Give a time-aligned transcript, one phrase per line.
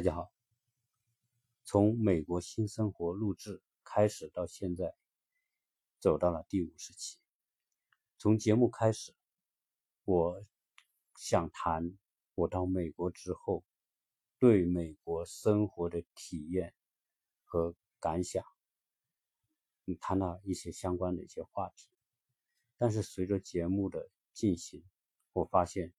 [0.00, 0.32] 大家好，
[1.62, 4.94] 从美国新生活录制开始到现在，
[5.98, 7.18] 走到了第五十期。
[8.16, 9.14] 从节目开始，
[10.04, 10.42] 我
[11.16, 11.98] 想谈
[12.34, 13.62] 我到美国之后
[14.38, 16.74] 对美国生活的体验
[17.44, 18.42] 和感想，
[20.00, 21.90] 谈了一些相关的一些话题。
[22.78, 24.82] 但是随着节目的进行，
[25.34, 25.92] 我发现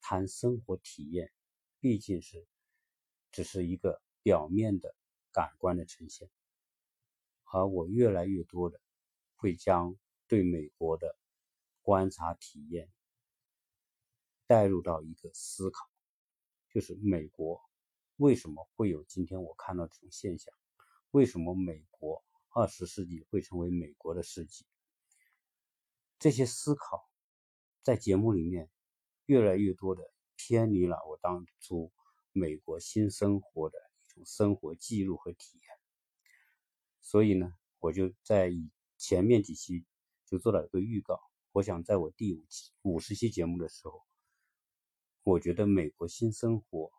[0.00, 1.30] 谈生活体验
[1.78, 2.48] 毕竟是
[3.32, 4.94] 只是一个表面的
[5.32, 6.30] 感官的呈现，
[7.44, 8.78] 而我越来越多的
[9.36, 9.96] 会将
[10.28, 11.16] 对美国的
[11.80, 12.88] 观察体验
[14.46, 15.88] 带入到一个思考，
[16.68, 17.60] 就是美国
[18.16, 20.54] 为什么会有今天我看到这种现象？
[21.10, 24.66] 为什么美国二十世纪会成为美国的世纪？
[26.18, 27.10] 这些思考
[27.82, 28.70] 在节目里面
[29.26, 31.90] 越来越多的偏离了我当初
[32.32, 35.68] 美国新生活的一种生活记录和体验，
[37.00, 39.84] 所以呢，我就在以前面几期
[40.26, 41.20] 就做了一个预告。
[41.52, 44.02] 我想在我第五期五十期节目的时候，
[45.22, 46.90] 我觉得美国新生活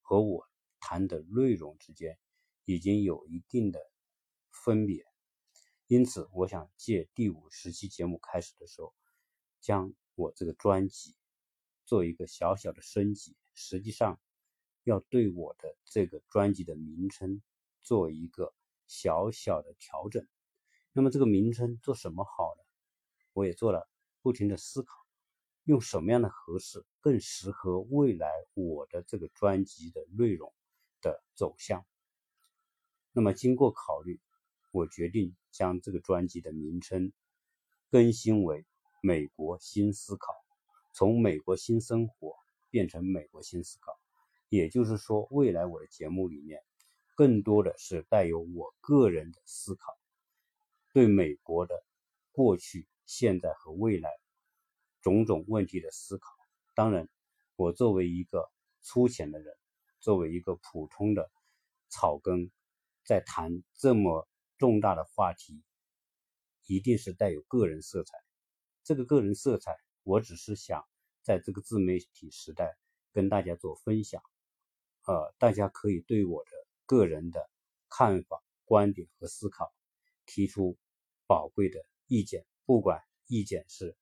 [0.00, 0.48] 和我
[0.80, 2.18] 谈的内容之间
[2.64, 3.80] 已经有一定的
[4.50, 5.04] 分别。
[5.86, 8.92] 因此，我想借第五十期节目开始的时候，
[9.60, 11.14] 将我这个专辑
[11.84, 13.36] 做一个小小的升级。
[13.54, 14.20] 实际上，
[14.90, 17.40] 要对我的这个专辑的名称
[17.80, 18.52] 做一个
[18.86, 20.26] 小小的调整。
[20.92, 22.64] 那么，这个名称做什么好呢？
[23.32, 23.88] 我也做了
[24.20, 24.92] 不停的思考，
[25.64, 30.52] 用什么样的合适，更适合未来我的这个专辑的内容
[31.00, 31.86] 的走向。
[33.12, 34.20] 那么，经过考虑。
[34.72, 37.12] 我决定将这个专辑的名称
[37.90, 38.62] 更新为
[39.02, 40.32] 《美国新思考》，
[40.94, 42.36] 从美国新生活
[42.70, 43.99] 变成美国新思考。
[44.50, 46.62] 也就是说，未来我的节目里面
[47.14, 49.96] 更多的是带有我个人的思考，
[50.92, 51.82] 对美国的
[52.30, 54.10] 过去、现在和未来
[55.00, 56.30] 种种问题的思考。
[56.74, 57.08] 当然，
[57.56, 58.50] 我作为一个
[58.82, 59.56] 粗浅的人，
[60.00, 61.30] 作为一个普通的
[61.88, 62.50] 草根，
[63.04, 64.26] 在谈这么。
[64.58, 65.62] 重大的话题
[66.66, 68.18] 一定是带有个人色彩，
[68.84, 70.86] 这个个人色彩，我只是想
[71.22, 72.76] 在这个自媒体时代
[73.10, 74.22] 跟大家做分享，
[75.06, 76.50] 呃，大家可以对我的
[76.86, 77.48] 个人的
[77.88, 79.72] 看法、观点和思考
[80.26, 80.76] 提出
[81.26, 83.96] 宝贵的意见，不管意见是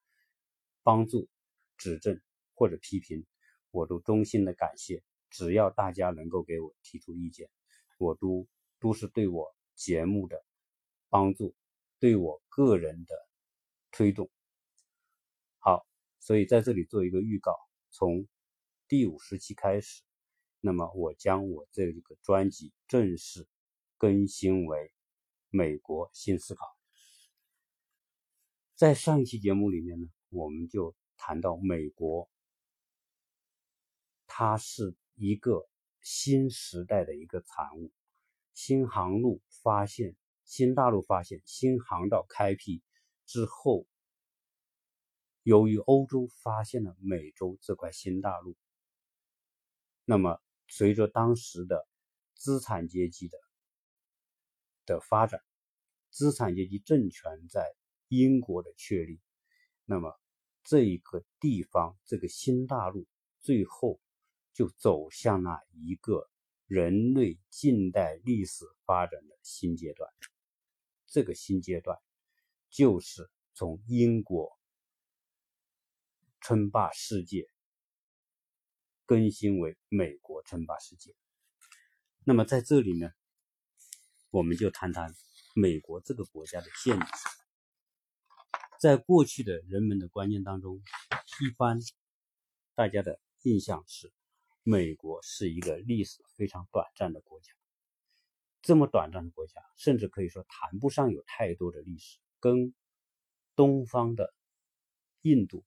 [0.82, 1.28] 帮助、
[1.76, 2.20] 指正
[2.54, 3.26] 或者批评，
[3.70, 5.02] 我都衷心的感谢。
[5.30, 7.50] 只要大家能够给我提出意见，
[7.98, 8.46] 我都
[8.80, 10.44] 都是对我节目的。
[11.10, 11.54] 帮助
[11.98, 13.14] 对我个人的
[13.90, 14.30] 推动，
[15.58, 15.86] 好，
[16.20, 17.56] 所以在这里做一个预告，
[17.88, 18.28] 从
[18.88, 20.02] 第五十期开始，
[20.60, 23.46] 那么我将我这个专辑正式
[23.96, 24.78] 更新为
[25.50, 26.64] 《美国新思考》。
[28.74, 32.28] 在上一期节目里面呢，我们就谈到美国，
[34.26, 35.68] 它是一个
[36.00, 37.92] 新时代的一个产物，
[38.54, 40.16] 新航路发现。
[40.44, 42.82] 新大陆发现新航道开辟
[43.26, 43.86] 之后，
[45.42, 48.56] 由于欧洲发现了美洲这块新大陆，
[50.06, 51.88] 那么随着当时的
[52.34, 53.38] 资产阶级的
[54.86, 55.40] 的发展，
[56.10, 57.74] 资产阶级政权在
[58.08, 59.20] 英国的确立，
[59.84, 60.14] 那么
[60.62, 63.06] 这一个地方这个新大陆
[63.40, 64.00] 最后
[64.52, 66.28] 就走向了一个
[66.66, 70.10] 人类近代历史发展的新阶段。
[71.06, 71.98] 这个新阶段
[72.68, 74.50] 就是从英国
[76.40, 77.48] 称霸世界
[79.08, 81.14] 更新为美国称霸世界。
[82.24, 83.10] 那么在这里呢，
[84.28, 85.14] 我们就谈谈
[85.56, 87.02] 美国这个国家的建立。
[88.78, 90.82] 在过去的人们的观念当中，
[91.40, 91.78] 一般
[92.74, 94.12] 大家的印象是，
[94.62, 97.50] 美国是一个历史非常短暂的国家。
[98.60, 102.18] 这么短暂的国家，甚至可以说谈不上有太多的历史。
[102.40, 102.74] 跟
[103.56, 104.34] 东方的
[105.22, 105.64] 印度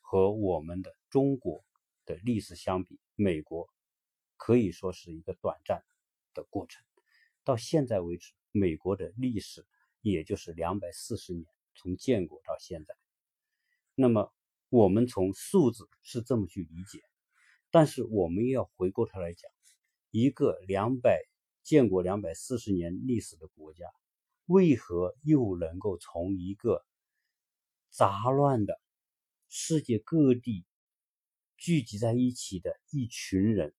[0.00, 1.62] 和我们的中国
[2.08, 3.68] 的历史相比，美国
[4.36, 5.84] 可以说是一个短暂
[6.32, 6.82] 的过程。
[7.44, 9.66] 到现在为止，美国的历史
[10.00, 11.44] 也就是两百四十年，
[11.74, 12.94] 从建国到现在。
[13.94, 14.34] 那么
[14.70, 17.02] 我们从数字是这么去理解，
[17.70, 19.50] 但是我们要回过头来讲，
[20.10, 21.22] 一个两百。
[21.64, 23.84] 建国两百四十年历史的国家，
[24.46, 26.82] 为何又能够从一个
[27.90, 28.80] 杂乱的
[29.48, 30.64] 世界各地
[31.58, 33.74] 聚集在一起的一群人，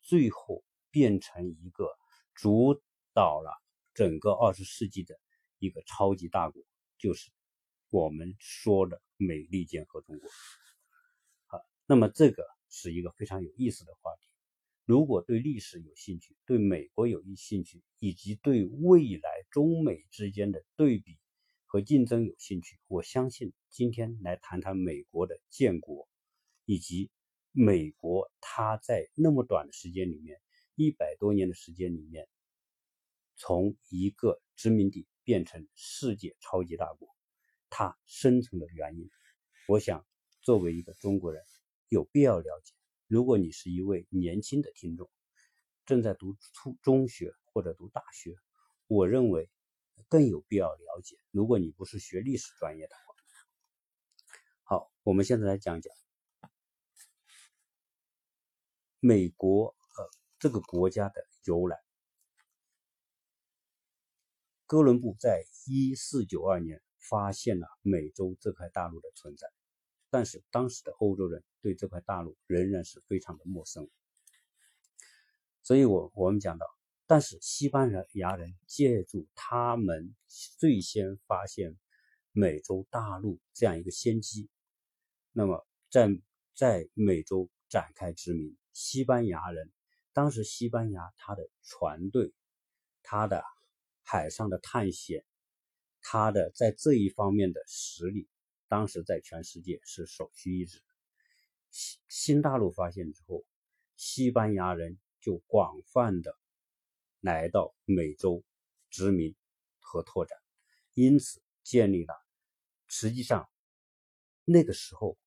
[0.00, 1.88] 最后变成一个
[2.34, 2.80] 主
[3.12, 3.50] 导了
[3.94, 5.18] 整个二十世纪的
[5.58, 6.62] 一个超级大国，
[6.98, 7.32] 就是
[7.90, 10.30] 我们说的美利坚合众国。
[11.46, 14.28] 好，那么这个是一个非常有意思的话题。
[14.84, 21.18] 如果对历史有兴趣，对美国有兴趣，以及对未来中美之间的对比
[21.66, 26.08] 和竞争有兴趣，我相信今天来谈谈美国的建国，
[26.70, 27.10] 以及
[27.50, 30.40] 美国它在那么短的时间里面，
[30.76, 32.28] 一百多年的时间里面，
[33.34, 37.08] 从一个殖民地变成世界超级大国，
[37.70, 39.10] 它生存的原因，
[39.66, 40.06] 我想
[40.42, 41.42] 作为一个中国人，
[41.88, 42.72] 有必要了解。
[43.08, 45.10] 如果你是一位年轻的听众，
[45.86, 48.36] 正在读初中学或者读大学，
[48.86, 49.50] 我认为
[50.06, 51.16] 更有必要了解。
[51.32, 53.14] 如果你不是学历史专业的话，
[54.62, 55.92] 好，我们现在来讲讲
[59.00, 61.76] 美国呃这个国家的由来。
[64.66, 69.48] 哥伦布在一四九二年发现了美洲这块大陆的存在。
[70.12, 73.88] 但是当时的欧洲人对这块大陆仍然是非常的陌生，
[75.62, 76.66] 所以我我们讲到，
[77.06, 80.16] 但是西班牙人借助他们
[80.58, 81.78] 最先发现
[82.32, 84.50] 美洲大陆这样一个先机，
[85.30, 86.08] 那么在
[86.56, 88.56] 在美洲展开殖民。
[88.72, 89.70] 西班牙人
[90.12, 92.32] 当时西班牙他的船队，
[93.02, 93.42] 他的
[94.02, 95.24] 海上的探险，
[96.02, 98.28] 他的在这一方面的实力。
[98.68, 100.80] 当时在全世界是首屈一指。
[101.70, 103.44] 新新大陆发现之后，
[103.96, 106.36] 西班牙人就广泛的
[107.20, 108.44] 来到美洲
[108.88, 109.34] 殖民
[109.80, 110.38] 和拓展，
[110.94, 112.14] 因此建立了。
[112.86, 113.48] 实际上，
[114.44, 115.18] 那个时候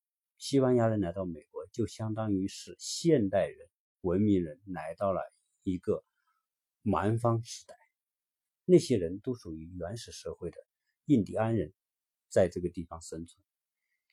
[0.46, 3.70] 西班牙人来到美国，就相当于是现代人、
[4.02, 5.22] 文明人来到了
[5.64, 6.04] 一个
[6.82, 7.74] 蛮荒时代。
[8.66, 10.58] 那些人都属于原始社会的
[11.06, 11.74] 印第安人。
[12.28, 13.42] 在这个地方生存，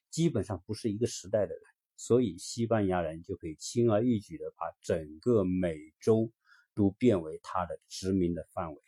[0.09, 1.63] 基本上不是一个时代的人，
[1.97, 6.31] 所以西班牙人就可以轻而易举的把整个美洲
[6.77, 8.81] 都变为他的殖民的范围。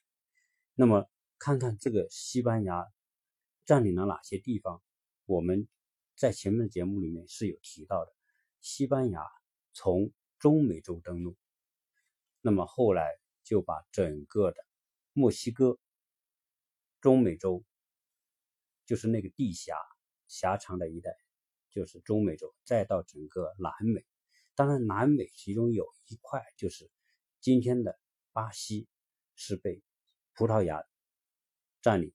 [0.76, 1.10] 那么，
[1.40, 2.86] 看看这个西班牙
[3.64, 4.80] 占领了哪些地方？
[5.24, 5.66] 我们
[6.22, 8.12] 在前面的节目里面是有提到的，
[8.60, 9.26] 西班牙
[9.72, 11.36] 从中美洲登陆，
[12.40, 13.10] 那么后来
[13.42, 14.64] 就把整个的
[15.12, 15.80] 墨西哥、
[17.00, 17.64] 中美洲。
[18.86, 19.74] 就是那个地狭
[20.28, 21.10] 狭长的一带，
[21.70, 24.04] 就是中美洲，再到整个南美。
[24.54, 26.88] 当然，南美其中有一块就是
[27.40, 27.98] 今天的
[28.30, 28.86] 巴西，
[29.34, 29.82] 是被
[30.34, 30.84] 葡萄牙
[31.80, 32.12] 占领。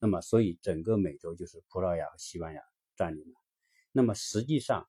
[0.00, 2.62] 那么，所以整个美洲就是葡萄牙和西班牙
[3.02, 3.40] 占领了。
[3.90, 4.88] 那么，实际上，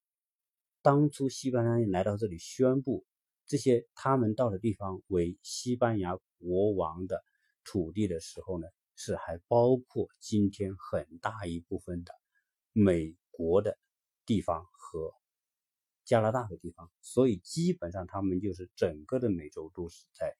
[0.81, 3.05] 当初西班牙人来到这里宣布
[3.47, 7.23] 这些他们到的地方为西班牙国王的
[7.63, 8.67] 土地的时候呢？
[8.95, 12.13] 是还包括今天很大一部分的
[12.73, 13.79] 美国的
[14.23, 15.15] 地方和
[16.05, 20.37] 加拿大的地方，所以基本上他们就是整个的美洲都是在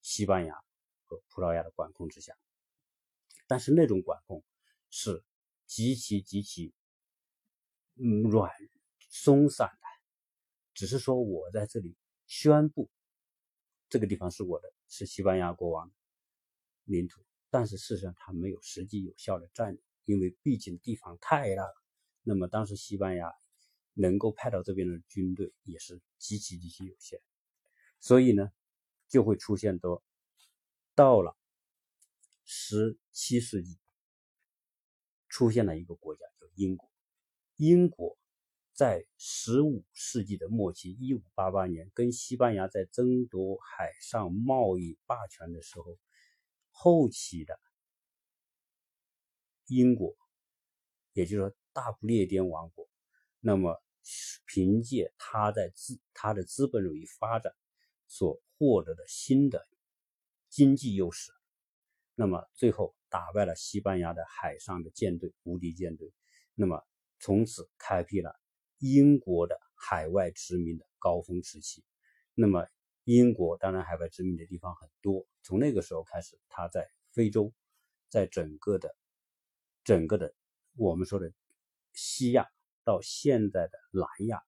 [0.00, 0.54] 西班牙
[1.04, 2.36] 和葡萄牙的管控之下。
[3.46, 4.42] 但是那种管控
[4.90, 5.22] 是
[5.64, 6.74] 极其极其
[7.96, 8.50] 嗯软
[9.10, 9.86] 松散的，
[10.74, 11.96] 只是说我在这里
[12.26, 12.90] 宣布
[13.88, 15.92] 这个地方是我的，是西班牙国王
[16.84, 17.20] 领土。
[17.50, 21.74] 但是事实上，他没有实际有效的占领，因为毕竟地方太大了。
[22.22, 23.30] 那么当时西班牙
[23.92, 27.20] 能够派到这边的军队也是极其极其有限，
[28.00, 28.50] 所以呢，
[29.08, 30.02] 就会出现多
[30.94, 31.36] 到了
[32.44, 33.78] 十七世纪，
[35.28, 36.91] 出现了一个国家叫英国。
[37.56, 38.16] 英国
[38.72, 45.98] 在十五世纪的末期，一五八八年跟西班牙在争夺海上贸易霸权的时候。
[46.74, 47.60] 后期的
[49.66, 50.16] 英国，
[51.12, 52.88] 也就是说大不列颠王国，
[53.40, 53.78] 那么
[54.46, 57.54] 凭借他在资他的资本主义发展
[58.08, 59.68] 所获得的新的
[60.48, 61.30] 经济优势，
[62.14, 66.10] 那么最后打败了西班牙的海上的舰队无敌舰队，
[66.54, 66.82] 那么
[67.22, 68.38] 从此开辟了
[68.76, 71.82] 英国的海外殖民的高峰时期，
[72.34, 72.66] 那么。
[73.04, 77.52] 英国当然海外殖民的地方很多，从那个时候开始，它在非洲，
[78.08, 78.94] 在整个的、
[79.82, 80.32] 整个的
[80.76, 81.32] 我们说的
[81.92, 82.46] 西亚
[82.84, 84.40] 到现在的南亚，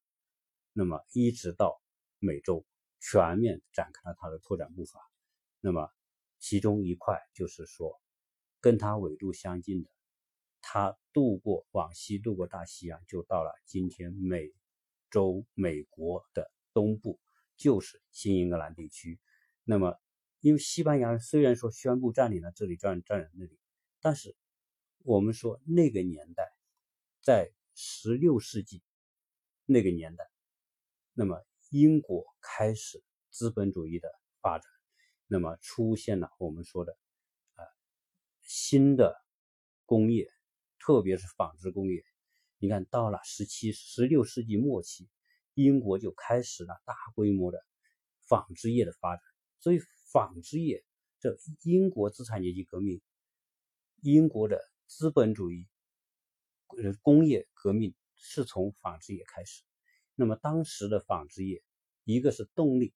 [0.72, 1.82] 那么一直到
[2.20, 2.64] 美洲，
[3.00, 5.00] 全面展开了它的拓展步伐。
[5.58, 5.90] 那么
[6.38, 8.00] 其中一块就是说，
[8.60, 9.90] 跟它纬度相近的，
[10.66, 14.50] 他渡过往西渡过大西洋，就到了今天美
[15.10, 17.20] 洲美国的东部。
[17.56, 19.20] 就是新英格兰地区，
[19.62, 19.96] 那么，
[20.40, 23.60] 因为西班牙虽然说宣布占领了这里，占占领那里，
[24.00, 24.34] 但是
[25.04, 26.52] 我们说那个年代，
[27.22, 28.82] 在十六世纪
[29.66, 30.28] 那个年代，
[31.12, 31.40] 那么
[31.70, 34.08] 英国开始资本主义的
[34.40, 34.68] 发展，
[35.28, 36.98] 那么出现了我们说的
[37.54, 37.62] 啊
[38.42, 39.14] 新的
[39.86, 40.28] 工业，
[40.84, 42.04] 特别是纺织工业。
[42.58, 45.08] 你看到了十七、十六世纪末期，
[45.54, 47.64] 英国就开始了大规模的
[48.28, 49.22] 纺织业的发展。
[49.60, 49.80] 所以，
[50.12, 50.84] 纺织业
[51.20, 53.00] 这英国资产阶级革命，
[54.02, 55.66] 英国的资本主义
[56.76, 59.62] 呃工业革命是从纺织业开始。
[60.14, 61.62] 那么，当时的纺织业，
[62.04, 62.92] 一个是动力，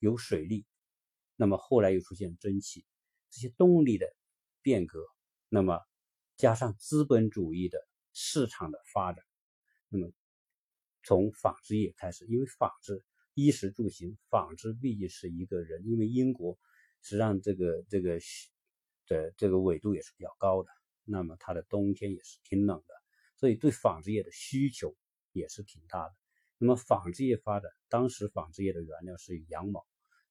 [0.00, 0.66] 有水力，
[1.36, 2.84] 那么后来又出现蒸汽，
[3.30, 4.12] 这些动力的
[4.62, 4.98] 变革，
[5.48, 5.80] 那么
[6.40, 7.78] 加上资本主义的
[8.14, 9.22] 市场的发展，
[9.90, 10.10] 那么
[11.04, 13.04] 从纺织业开始，因为纺织。
[13.34, 16.58] 衣食住行，纺织毕竟是一个人，因为英国
[17.00, 18.18] 实际上这个这个
[19.06, 20.68] 的这个纬度也是比较高的，
[21.04, 22.94] 那么它的冬天也是挺冷的，
[23.36, 24.94] 所以对纺织业的需求
[25.32, 26.14] 也是挺大的。
[26.58, 29.86] 那么纺织业发展，当时纺织业的原料是羊毛，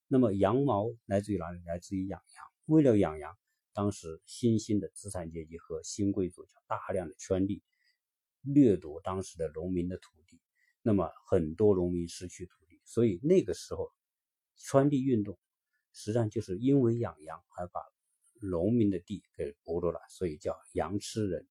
[0.08, 1.64] 那么羊毛来自于哪里？
[1.66, 2.46] 来自于养羊。
[2.66, 3.36] 为了养羊，
[3.80, 7.64] 当时新兴的资产阶级和新贵族就大量的圈地，
[8.42, 10.38] 掠夺当时的农民的土地，
[10.82, 12.82] 那么很多农民失去土地。
[12.84, 13.90] 所以那个时候，
[14.58, 15.40] 圈地运动
[15.94, 17.80] 实际上就是因为养羊而把
[18.42, 21.48] 农民的地给剥夺了，所以叫羊吃人。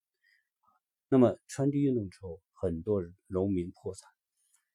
[1.08, 4.06] 那么圈地运动之后，很多农民破产。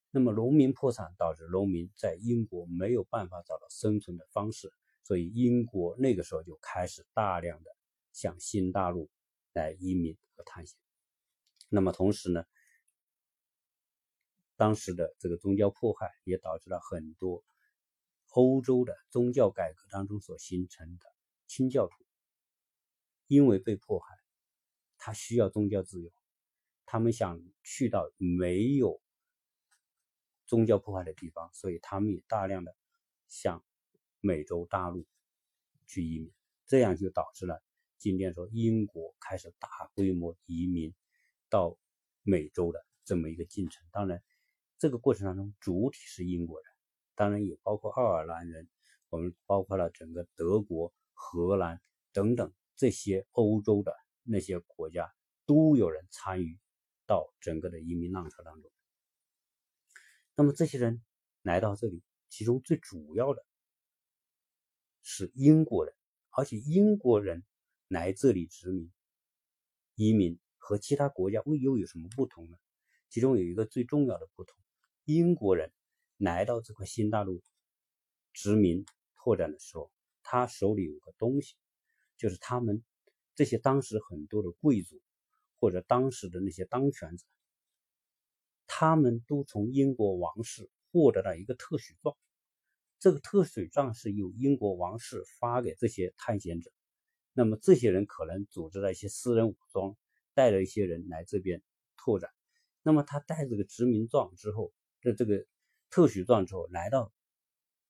[0.10, 7.76] 那么农民破产导致农民在英国没有办法找到生存的方式，所以英国那个时候就开始大量的
[8.12, 9.10] 向新大陆
[9.54, 10.78] 来移民和探险。
[11.70, 12.44] 那么同时呢？
[14.56, 17.44] 当时的这个宗教迫害也导致了很多
[18.30, 21.06] 欧洲的宗教改革当中所形成的
[21.48, 21.94] 清教徒，
[23.28, 24.16] 因为被迫害，
[25.00, 26.14] 他需要宗教自由，
[26.86, 29.02] 他们想去到没有
[30.46, 32.76] 宗教迫害的地方，所以他们也大量的
[33.28, 33.66] 向
[34.24, 35.06] 美洲大陆
[35.86, 36.32] 去移民，
[36.66, 37.62] 这样就导致了
[37.98, 40.96] 今天说英国开始大规模移民
[41.50, 41.78] 到
[42.24, 43.86] 美洲的这么一个进程。
[43.92, 44.24] 当然。
[44.80, 46.70] 这个过程当中，主体是英国人，
[47.16, 48.68] 当然也包括爱尔兰人，
[49.08, 51.80] 我们包括了整个德国、荷兰
[52.12, 55.10] 等等这些欧洲的那些国家，
[55.46, 56.60] 都有人参与
[57.06, 58.70] 到整个的移民浪潮当中。
[60.36, 61.02] 那么这些人
[61.44, 63.46] 来到这里，其中最主要的
[65.04, 65.94] 是英国人，
[66.32, 67.44] 而且英国人
[67.88, 68.92] 来这里殖民、
[69.96, 72.58] 移民和其他国家又又有什么不同呢？
[73.10, 74.58] 其中有一个最重要的不同。
[75.04, 75.72] 英国人
[76.18, 77.44] 来到这块新大陆
[78.32, 79.92] 殖民拓展的时候，
[80.24, 81.56] 他手里有个东西，
[82.18, 82.84] 就是他们
[83.36, 85.02] 这些当时很多的贵族
[85.60, 87.26] 或者当时的那些当权者，
[88.66, 92.16] 他们都从英国王室获得了一个特许状。
[93.04, 96.72] 这个特许状是由英国王室发给这些探险者，
[97.34, 99.98] 那么这些人可能组织了一些私人武装，
[100.34, 101.62] 带了一些人来这边
[101.98, 102.32] 拓展。
[102.82, 105.46] 那么他带这个殖民状之后，这这个
[105.90, 107.12] 特许状之后，来到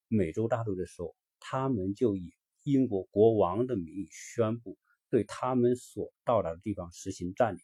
[0.07, 4.79] 美洲大陆的时候，他们就以英国国王的名义宣布
[5.11, 7.61] 对他们所到达的地方实行占领。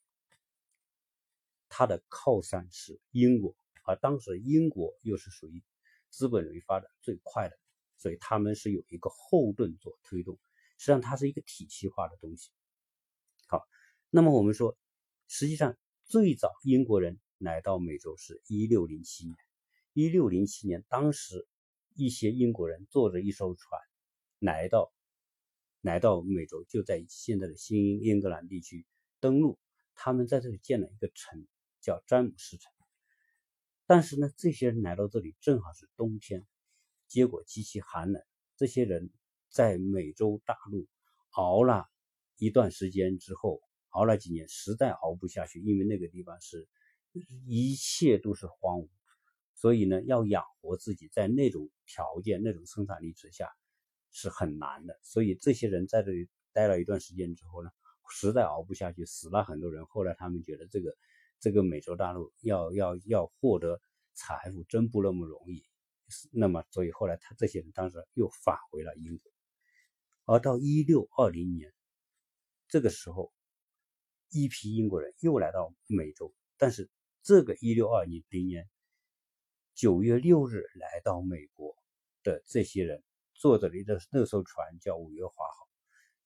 [1.67, 5.63] 他的靠山是英国，而当时英国又是属于
[6.09, 7.57] 资本主义发展最快的，
[7.97, 10.39] 所以他们是有一个后盾做推动。
[10.77, 12.51] 实际上，它是一个体系化的东西。
[13.47, 13.65] 好，
[14.09, 14.77] 那么我们说，
[15.27, 17.19] 实际上最早英国人。
[17.41, 19.33] 来到美洲是一六零七年，
[19.93, 21.47] 一六零七年，当时
[21.95, 23.81] 一些英国人坐着一艘船
[24.39, 24.91] 来到
[25.79, 28.85] 来到美洲，就在现在的新英格兰地区
[29.21, 29.57] 登陆。
[29.95, 31.47] 他们在这里建了一个城，
[31.79, 32.73] 叫詹姆斯城。
[33.89, 36.45] 但是呢，这些人来到这里正好是冬天，
[37.07, 38.21] 结果极其寒冷。
[38.55, 39.09] 这些人
[39.49, 40.87] 在美洲大陆
[41.31, 41.87] 熬了
[42.37, 46.67] 一段时间之后，熬了几年，实在熬不下去，因为那个地方是。
[47.47, 48.89] 一切都是荒芜，
[49.55, 53.49] 所以呢，要养活自己，在那种条件、那种生产力之下
[54.11, 54.99] 是很难的。
[55.01, 57.71] 所以这些人在这里待了一段时间之后呢，
[58.11, 59.87] 实在熬不下去，死了很多人。
[59.87, 60.95] 后来他们觉得这个
[61.39, 63.81] 这个美洲大陆要要要获得
[64.13, 65.63] 财富真不那么容易，
[66.31, 69.31] 那么所以后来他这些人当时又返回了英国。
[70.25, 71.73] 而到一六二零年
[72.67, 73.33] 这个时候，
[74.29, 76.89] 一批英国人又来到美洲，但是。
[77.21, 78.67] 这个一六二零年
[79.75, 81.75] 九月六日来到美国
[82.23, 83.03] 的这些人，
[83.33, 85.67] 坐着的那那艘船叫五月花号。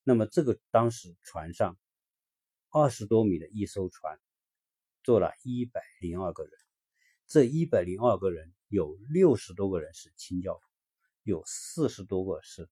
[0.03, 1.77] 那么这个当时船上
[2.70, 4.17] 二十多米的一艘船，
[5.04, 6.52] 做了一百零二个人。
[7.28, 10.62] 这一百零二个人有六十多个人是清教徒，
[11.24, 12.70] 有四十多个是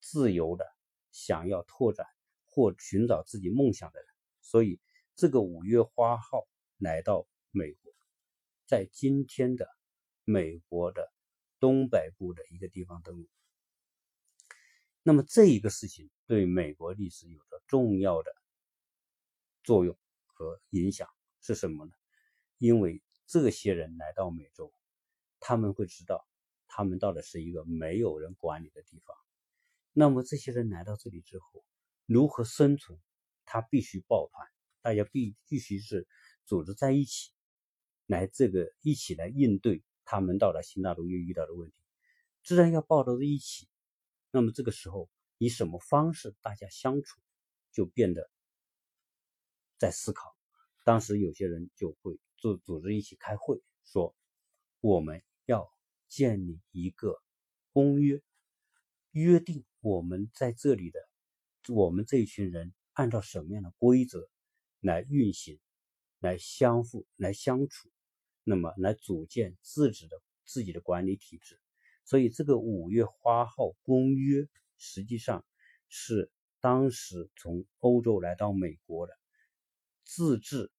[0.00, 0.66] 自由的，
[1.10, 2.06] 想要拓展
[2.46, 4.08] 或寻找自己梦想的人。
[4.40, 4.80] 所以
[5.14, 6.46] 这个五月花号
[6.78, 7.92] 来到美国，
[8.66, 9.68] 在今天的
[10.24, 11.12] 美国的
[11.60, 13.28] 东北部的一个地方登陆。
[15.02, 18.32] 那么这一个事情对美国历史有着重要的
[19.62, 21.08] 作用和影响
[21.42, 21.92] 是什么呢？
[22.56, 24.72] 因为这些人来到美洲，
[25.40, 26.26] 他们会知道，
[26.68, 29.14] 他们到的是一个没有人管理的地方。
[29.92, 31.64] 那么这些人来到这里之后，
[32.06, 32.98] 如何生存？
[33.44, 34.48] 他必须抱团，
[34.80, 36.06] 大家必必须是
[36.44, 37.32] 组织在一起，
[38.06, 41.76] 来这个一起来应对他们到了新大陆又遇到的问题。
[42.44, 43.68] 自然要抱到一起。
[44.30, 47.20] 那么这个时候，以什么方式大家相处，
[47.72, 48.30] 就变得
[49.76, 50.34] 在思考。
[50.84, 52.18] 当时有些人就会。
[52.38, 54.16] 组组织一起开会，说
[54.80, 55.72] 我们要
[56.08, 57.22] 建立一个
[57.72, 58.20] 公约，
[59.12, 60.98] 约定我们在这里的
[61.68, 64.28] 我们这一群人按照什么样的规则
[64.80, 65.60] 来运行，
[66.18, 67.92] 来相互来相处，
[68.42, 71.60] 那么来组建自己的自己的管理体制。
[72.04, 74.48] 所以这个五月花号公约
[74.78, 75.44] 实际上
[75.88, 79.16] 是当时从欧洲来到美国的
[80.04, 80.70] 自治。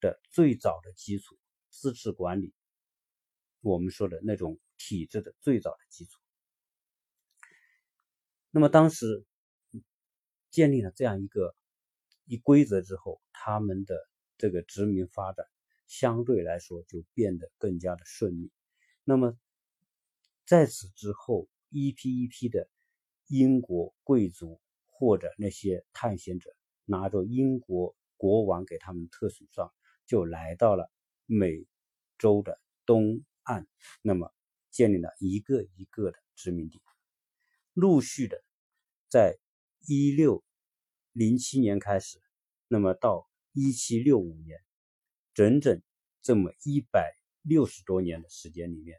[0.00, 1.36] 的最早的基础，
[1.70, 2.54] 自治管理，
[3.60, 6.20] 我们说的那种体制的最早的基础。
[8.52, 9.26] 那么当时
[10.50, 11.52] 建立了这样一个
[12.26, 13.96] 一规则之后，他们的
[14.36, 15.44] 这个殖民发展
[15.88, 18.52] 相对来说就变得更加的顺利。
[19.02, 19.36] 那么
[20.46, 22.70] 在此之后，一批一批的
[23.26, 26.54] 英国贵族或者那些探险者，
[26.88, 29.72] 拿着英国国王给他们特许状。
[30.06, 30.90] 就来到了
[31.26, 31.66] 美
[32.16, 33.66] 洲的东岸，
[34.00, 34.32] 那么
[34.70, 36.80] 建立了一个一个的殖民地，
[37.74, 38.42] 陆续的，
[39.10, 39.36] 在
[39.86, 40.42] 一六
[41.12, 42.22] 零七年开始，
[42.68, 44.58] 那么到一七六五年，
[45.34, 45.82] 整整
[46.22, 48.98] 这么一百六十多年的时间里面，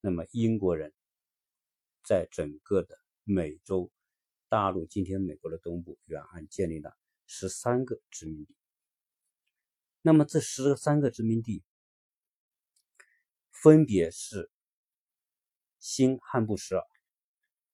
[0.00, 0.92] 那么英国人
[2.02, 3.92] 在整个的美洲
[4.48, 8.56] 大陆，今天美国的东部沿岸建立了十三个殖民地。
[10.02, 11.62] 那么这十三个殖民地
[13.52, 14.50] 分别是
[15.78, 16.82] 新罕布什尔、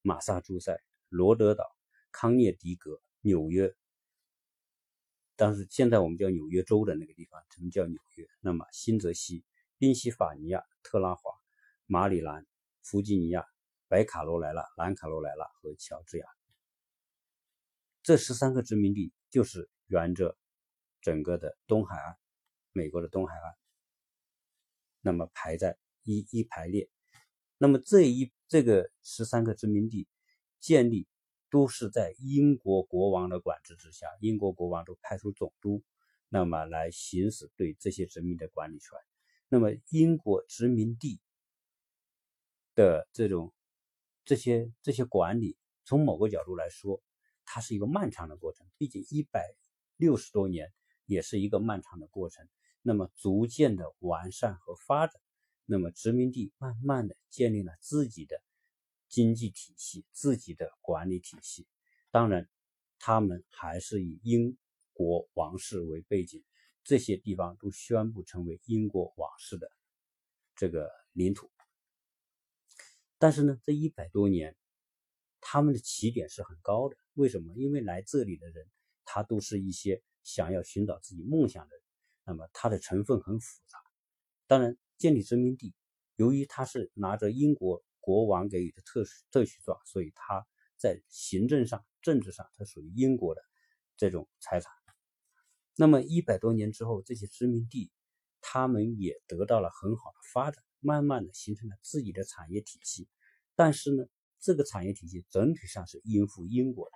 [0.01, 0.77] 马萨诸塞、
[1.09, 1.63] 罗德岛、
[2.11, 3.73] 康涅狄格、纽约。
[5.37, 8.27] 但是现在我们叫纽约州的那个地方，他们叫纽约。
[8.41, 9.45] 那么新泽西、
[9.77, 11.31] 宾夕法尼亚、特拉华、
[11.85, 12.45] 马里兰、
[12.81, 13.45] 弗吉尼亚、
[13.87, 16.25] 北卡罗来纳、南卡罗来纳和乔治亚，
[18.03, 20.37] 这十三个殖民地就是沿着。
[21.01, 22.15] 整个的东海岸，
[22.71, 23.53] 美国的东海岸，
[25.01, 26.89] 那么排在一一排列，
[27.59, 30.07] 那么这一这个十三个殖民地
[30.59, 31.07] 建立
[31.51, 35.83] 都是在英国国王的管制之下，英国国王都派出总督，
[36.27, 38.97] 那么来行使对这些殖民的管理权。
[39.47, 41.21] 那么英国殖民地
[42.73, 43.53] 的这种
[44.23, 47.03] 这些这些管理，从某个角度来说，
[47.45, 49.55] 它是一个漫长的过程，毕竟一百
[49.97, 50.73] 六十多年。
[51.07, 52.49] 也是一个漫长的过程，
[52.81, 55.21] 那么逐渐的完善和发展，
[55.65, 58.41] 那么殖民地慢慢的建立了自己的
[59.07, 61.67] 经济体系、自己的管理体系。
[62.09, 62.49] 当然，
[62.97, 64.57] 他们还是以英
[64.93, 66.43] 国王室为背景，
[66.83, 69.69] 这些地方都宣布成为英国王室的
[70.55, 71.51] 这个领土。
[73.19, 74.57] 但是呢，这一百多年，
[75.47, 76.97] 他们的起点是很高的。
[77.13, 77.53] 为什么？
[77.55, 78.67] 因为来这里的人，
[79.05, 80.01] 他都是一些。
[80.23, 81.83] 想要寻找自己梦想的人，
[82.25, 83.77] 那么他的成分很复杂。
[84.47, 85.75] 当然，建立殖民地，
[86.15, 90.43] 由于他是拿着英国国王给予的特特许状，所以他
[90.77, 93.43] 在行政上、政治上，它属于英国的
[93.97, 94.73] 这种财产。
[95.75, 97.91] 那么一百多年之后，这些殖民地，
[98.41, 103.07] 他们也得到了很好的发展，慢慢的形成了自己的产业体系。
[103.53, 104.05] 但是呢，
[104.45, 106.95] 这个产业体系整体上是应付英国的，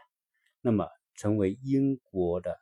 [0.62, 2.58] 那么成为英国的。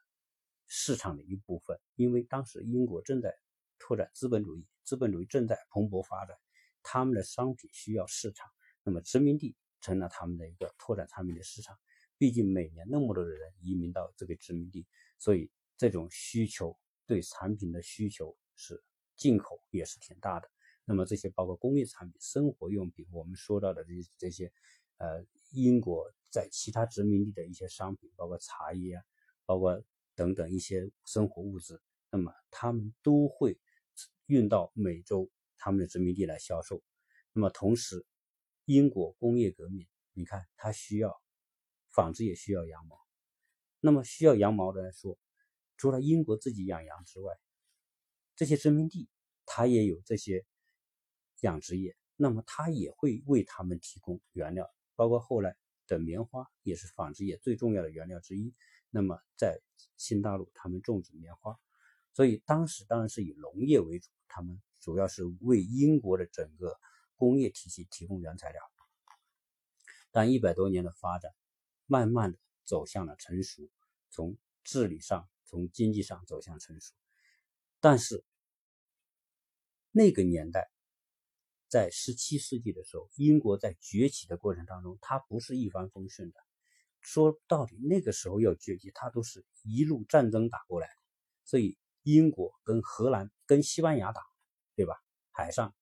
[0.70, 3.34] 市场的一部分，因为当时英国正在
[3.80, 6.36] 拓展资本主义，资本主义正在蓬勃发展，
[6.84, 8.50] 他们的商品需要市场，
[8.84, 11.74] 那么殖民地成了他们的一个拓展产品的市场。
[12.18, 14.86] 毕竟每年那么多的人移民到这个殖民地，
[15.18, 18.84] 所以这种需求对产品的需求是
[19.16, 20.50] 进口也是挺大的。
[20.90, 24.54] 那么这些包括工业产品、生活用品，我们说到的这这些
[25.00, 25.22] 呃
[25.52, 29.04] 英国在其他殖民地的一些商品，包括茶叶啊，
[29.46, 29.84] 包括
[30.16, 33.60] 等等一些生活物资，那么他们都会
[34.28, 36.82] 运到美洲他们的殖民地来销售。
[37.34, 38.06] 那么同时，
[38.64, 41.22] 英国工业革命，你看它需要
[41.92, 42.98] 纺织，也需要羊毛。
[43.82, 45.20] 那么需要羊毛的来说，
[45.76, 47.38] 除了英国自己养羊之外，
[48.38, 49.10] 这些殖民地
[49.46, 50.46] 它也有这些
[51.42, 55.56] 养殖业，那么它也会为他们提供原料，包括后来
[55.88, 58.54] 的棉花也是纺织业最重要的原料之一。
[58.90, 59.60] 那么在
[59.98, 61.60] 新大陆，他们种植棉花，
[62.14, 66.78] 所以当时当然是以农业为主，他们主要是为英国的整个
[67.16, 68.62] 工业体系提供原材料。
[70.12, 71.34] 但一百多年的发展，
[71.86, 72.38] 慢慢的。
[72.68, 73.70] 走向了成熟，
[74.10, 76.94] 从治理上、从经济上走向成熟。
[77.80, 78.26] 但是
[79.92, 80.70] 那个年代，
[81.70, 86.40] 在十七世纪的时候，英国在崛起的过程当中，它不是一帆风顺的。
[87.02, 90.90] 说到底，那个时候要崛起，它都是一路战争打过来。
[91.46, 94.22] 所以，英国跟荷兰、跟西班牙打，
[94.76, 94.96] 对吧？
[95.32, 95.74] 海上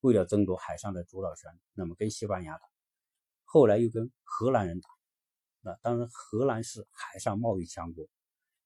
[0.00, 2.62] 为了争夺海上的主导权，那么跟西班牙打，
[3.44, 4.88] 后来又跟荷兰人打。
[5.62, 8.08] 那当然，荷兰是海上贸易强国，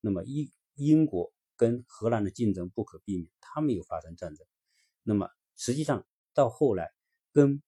[0.00, 4.46] 那么英英国跟荷兰的竞争不可避免，他们有发生战争。
[5.02, 6.90] 那么实际上到后来，
[7.32, 7.62] 跟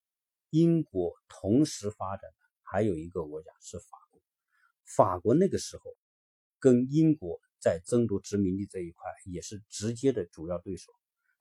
[0.50, 4.20] 英国同时发展的还有一个国家是法国。
[4.84, 5.96] 法国那个时候
[6.58, 10.92] 跟英国在争夺殖民地这一块也是直接的主要对手，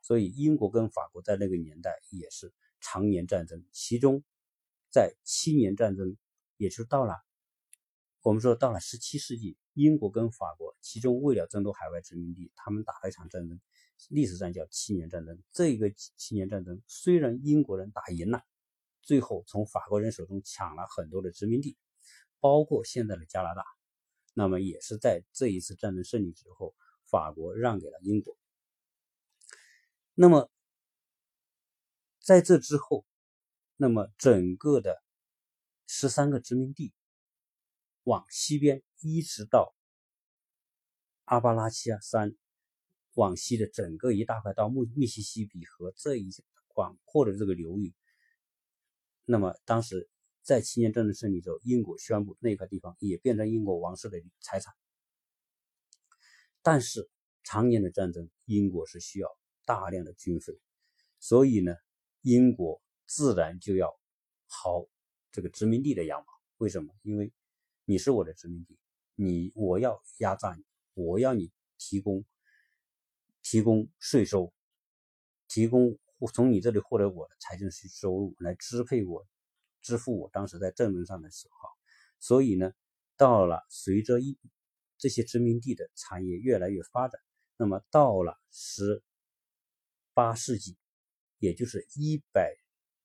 [0.02, 3.66] 所以英国跟法国在那个年代也是常年战争。
[3.72, 4.24] 其中
[4.92, 6.16] 在七年战争，
[6.58, 7.16] 也就到了。
[8.26, 13.62] 我们说到了十七世纪，英国跟法国，其中为了争夺海外殖民地，他们打了一场战争，
[14.10, 15.40] 历史上叫七年战争。
[15.52, 18.42] 这个七年战争虽然英国人打赢了，
[19.04, 21.78] 最后从法国人手中抢了很多的殖民地，
[22.40, 23.64] 包括现在的加拿大，
[24.34, 26.74] 那么也是在这一次战争胜利之后，
[27.06, 28.36] 法国让给了英国。
[30.16, 30.50] 那么
[32.20, 33.06] 在这之后，
[33.78, 34.98] 那么整个的
[35.86, 36.92] 十三个殖民地。
[38.06, 39.76] 往西边一直到
[41.26, 42.36] 阿巴拉契亚山
[43.14, 46.30] 往西的整个一大块到密密西西比河这一
[46.68, 47.94] 广阔的这个流域，
[49.26, 50.10] 那么当时
[50.42, 54.74] 在七年战争胜利之后，英国宣布那块地方也变成英国王室的财产。
[56.62, 57.10] 但是
[57.44, 59.30] 常年的战争，英国是需要
[59.66, 60.60] 大量的军费，
[61.20, 61.76] 所以呢，
[62.22, 63.98] 英国自然就要
[64.50, 64.90] 薅
[65.32, 66.26] 这个殖民地的羊毛。
[66.58, 66.94] 为什么？
[67.02, 67.32] 因为
[67.88, 68.80] 你是我的殖民地，
[69.14, 72.26] 你我要压榨你，我要你提供
[73.44, 74.52] 提供税收，
[75.48, 76.00] 提供
[76.34, 79.24] 从你这里获得我的财政收入来支配我
[79.84, 81.70] 支付我当时在政治上的损耗。
[82.20, 82.74] 所以呢，
[83.18, 84.36] 到了随着一
[84.98, 87.22] 这些殖民地的产业越来越发展，
[87.56, 89.04] 那么到了十
[90.16, 90.76] 八世纪，
[91.38, 92.58] 也就是一百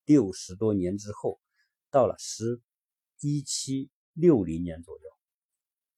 [0.06, 1.38] 六十多年之后，
[1.90, 2.62] 到了十
[3.20, 3.90] 一七。
[4.12, 5.10] 六零年左右，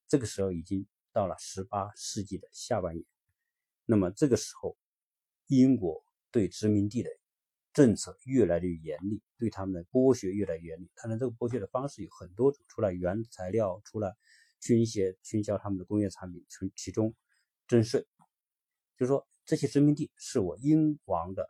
[0.08, 3.04] 这个时候已经到了十八世纪的下半叶。
[3.84, 4.76] 那么这个时候，
[5.46, 7.10] 英国对殖民地的
[7.72, 10.90] 政策越来越严厉，对他们的剥削越来越严厉。
[10.94, 14.16] 当然，这个剥削的方式有很多种，除了原材料，除了
[14.60, 17.14] 倾斜倾销他们的工业产品，从其中
[17.66, 18.06] 征税，
[18.96, 21.48] 就是说这些殖民地是我英王的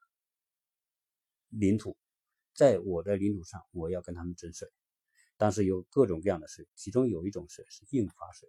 [1.48, 1.96] 领土，
[2.54, 4.68] 在我的领土上，我要跟他们征税。
[5.36, 8.48] 但是有各种各样的税，其中有一种税是印花税。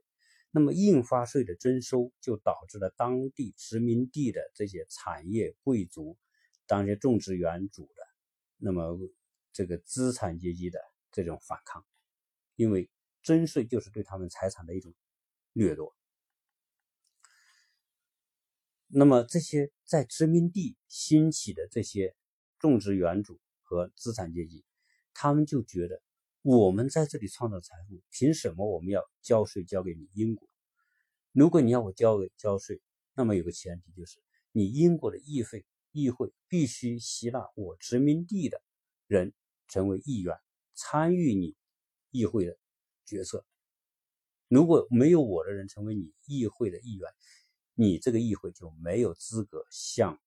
[0.51, 6.15] 那么印花税的征收，就导致了当地殖民地的这些产业贵族、
[6.67, 8.03] 当些种植园主的，
[8.57, 8.95] 那么
[9.51, 10.79] 这个资产阶级的
[11.11, 11.83] 这种反抗，
[12.55, 12.91] 因为
[13.23, 14.93] 征税就是对他们财产的一种
[15.53, 15.95] 掠夺。
[18.85, 22.15] 那么这些在殖民地兴起的这些
[22.59, 24.63] 种植园主和资产阶级，
[25.15, 26.03] 他们就觉得。
[26.43, 30.45] 我们在这里创造财富，凭什么我们要交税交给你英国？
[31.31, 32.81] 如果你要我交给交税，
[33.13, 38.61] 那么有个前提就是你英国的议会议会必须吸纳我殖民地的
[39.07, 39.33] 人
[39.69, 40.35] 成为议员，
[40.73, 41.55] 参与你
[42.11, 42.57] 议会的
[43.05, 43.45] 决策。
[44.49, 47.09] 如果没有我的人成为你议会的议员，
[47.73, 50.19] 你这个议会就没有资格向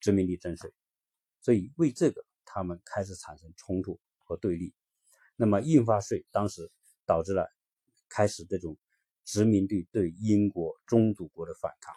[0.00, 0.72] 殖民地征税。
[1.42, 4.72] 所以为这个，他们开始产生冲突和对立。
[5.40, 6.68] 那么印花税当时
[7.06, 7.46] 导致了
[8.08, 8.76] 开始这种
[9.24, 11.94] 殖民地对英国宗主国的反抗。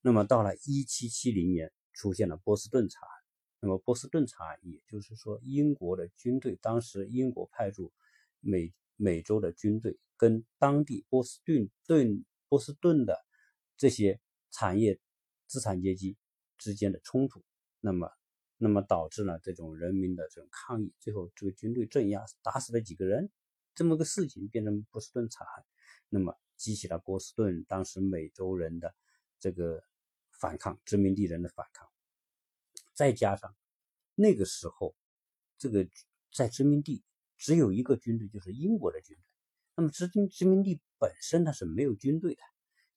[0.00, 3.14] 那么到了一七七零年出现了波士顿惨案，
[3.60, 7.92] 那么波士顿惨案，也就是说英国的军队，当时英国派驻
[8.40, 13.18] 美美洲的军队跟当地波士顿顿波士顿的
[13.76, 14.18] 这些
[14.50, 14.98] 产业
[15.46, 16.16] 资产阶级
[16.56, 17.44] 之间的冲突，
[17.80, 18.10] 那么
[18.62, 23.30] 那么导致了这种人民的这种抗议，最后这个军队镇压，打死了几个人，
[23.74, 25.64] 这么个事情变成波士顿惨案，
[26.10, 28.94] 那么激起了波士顿当时美洲人的
[29.38, 29.82] 这个
[30.30, 31.88] 反抗，殖民地人的反抗。
[32.92, 33.56] 再加上
[34.14, 34.94] 那个时候，
[35.56, 35.88] 这个
[36.30, 37.02] 在殖民地
[37.38, 39.22] 只有一个军队，就是英国的军队。
[39.74, 42.42] 那么殖民殖民地本身它是没有军队的。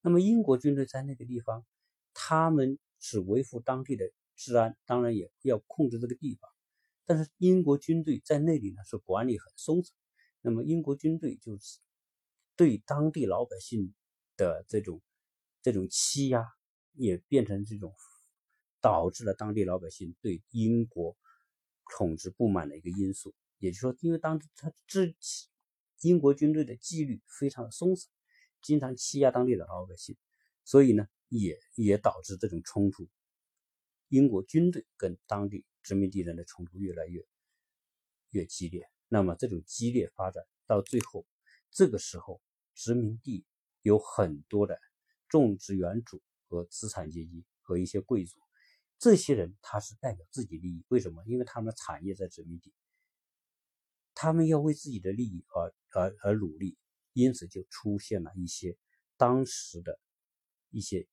[0.01, 1.65] 那么英国军队在那个地方，
[2.13, 6.49] 他们是维护当地的治安，当然也要控制这个地方。
[7.05, 9.93] 但是英国军队在那里呢是管理很松散。
[10.41, 11.79] 那么英国军队就是
[12.55, 13.93] 对当地老百姓
[14.37, 15.01] 的这种
[15.61, 16.45] 这种欺压，
[16.93, 17.93] 也变成这种。
[18.81, 21.15] 导致了当地老百姓对英国
[21.97, 25.15] 统治不满的一个因素，也就是说，因为当他这
[26.01, 28.11] 英国军队的纪律非常的松散，
[28.61, 30.17] 经常欺压当地的老百姓，
[30.65, 33.07] 所以呢，也也导致这种冲突，
[34.13, 37.25] 英国军队跟当地殖民地人的冲突越来越
[38.29, 38.87] 越激烈。
[39.07, 41.25] 那么这种激烈发展到最后，
[41.71, 42.39] 这个时候
[42.75, 43.43] 殖民地
[43.81, 44.79] 有很多的
[45.27, 48.39] 种植园主和资产阶级和一些贵族。
[48.99, 51.23] 这些人他是代表自己利益，为什么？
[51.25, 52.71] 因为他们的产业在殖民地，
[54.13, 56.77] 他们要为自己的利益而而而努力，
[57.13, 58.77] 因此就出现了一些
[59.17, 59.99] 当时的
[60.69, 61.07] 一些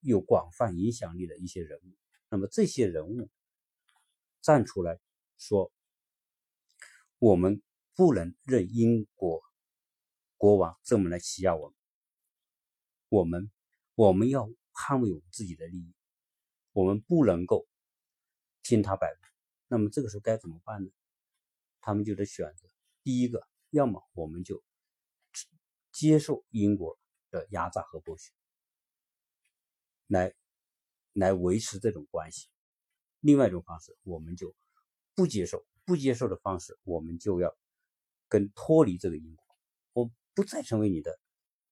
[0.00, 1.96] 有广泛影响力的一些人物。
[2.32, 3.28] 那么这些人物
[4.40, 4.98] 站出来
[5.36, 5.70] 说
[7.20, 7.62] ：“我们
[7.94, 9.42] 不能任英国
[10.38, 11.76] 国王这么来欺压我们，
[13.10, 13.50] 我们
[13.94, 15.92] 我们要捍卫我们自己的利益。”
[16.72, 17.68] 我们不能够
[18.62, 19.20] 听他摆布，
[19.68, 20.90] 那么这个时候该怎么办呢？
[21.82, 22.66] 他们就得选择
[23.02, 24.64] 第一个，要么我们就
[25.90, 28.32] 接受英国的压榨和剥削，
[30.06, 30.34] 来
[31.12, 32.48] 来维持这种关系；
[33.20, 34.54] 另外一种方式，我们就
[35.14, 37.56] 不接受，不接受的方式，我们就要
[38.28, 39.44] 跟脱离这个英国，
[39.92, 41.18] 我不再成为你的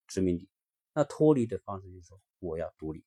[0.07, 0.48] 殖民地。
[0.92, 3.05] 那脱离的方式就是，我要独立。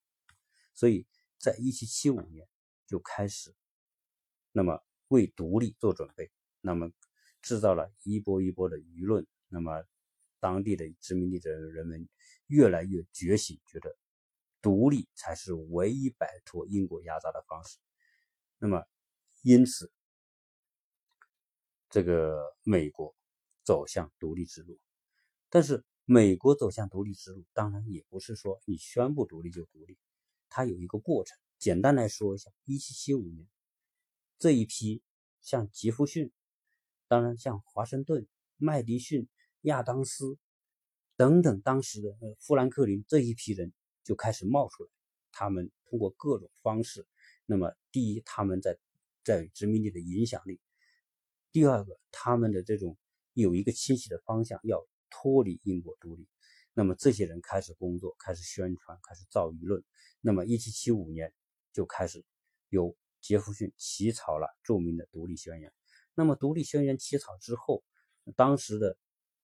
[0.74, 1.08] 所以。
[1.40, 2.48] 在一七七五年
[2.88, 3.54] 就开始，
[4.54, 6.90] 那么为独立做准备，那么
[7.42, 9.84] 制造了一波一波的舆论，那么
[10.40, 12.08] 当地的殖民地的人们
[12.48, 13.94] 越来越觉醒，觉得
[14.64, 17.78] 独立才是唯一摆脱英国压榨的方式。
[18.58, 18.84] 那么
[19.42, 19.92] 因此，
[21.90, 23.14] 这个美国
[23.64, 24.80] 走向独立之路，
[25.50, 30.00] 但是美国走向独立之路，当然也不是说你宣布独立就独立。
[30.48, 33.46] 它有一个过程，简单来说一下，一七七五年
[34.40, 35.04] 这一批
[35.42, 36.32] 像杰弗逊，
[37.10, 39.28] 当然像华盛顿、麦迪逊、
[39.62, 40.38] 亚当斯
[41.18, 43.74] 等等当时的富兰克林这一批人
[44.04, 44.90] 就开始冒出来。
[45.32, 47.08] 他们通过各种方式，
[47.46, 48.78] 那么第一，他们在
[49.24, 50.58] 在殖民地的影响力；
[51.52, 52.98] 第二个，他们的这种
[53.34, 56.28] 有一个清晰的方向，要脱离英国独立。
[56.74, 59.84] 那么这些人开始工作，开始宣传，开始造舆论。
[60.22, 61.34] 那么1775年
[61.72, 62.24] 就开始
[62.70, 65.72] 由杰弗逊起草了著名的独立宣言。
[66.16, 67.84] 那么独立宣言起草之后，
[68.36, 68.98] 当时的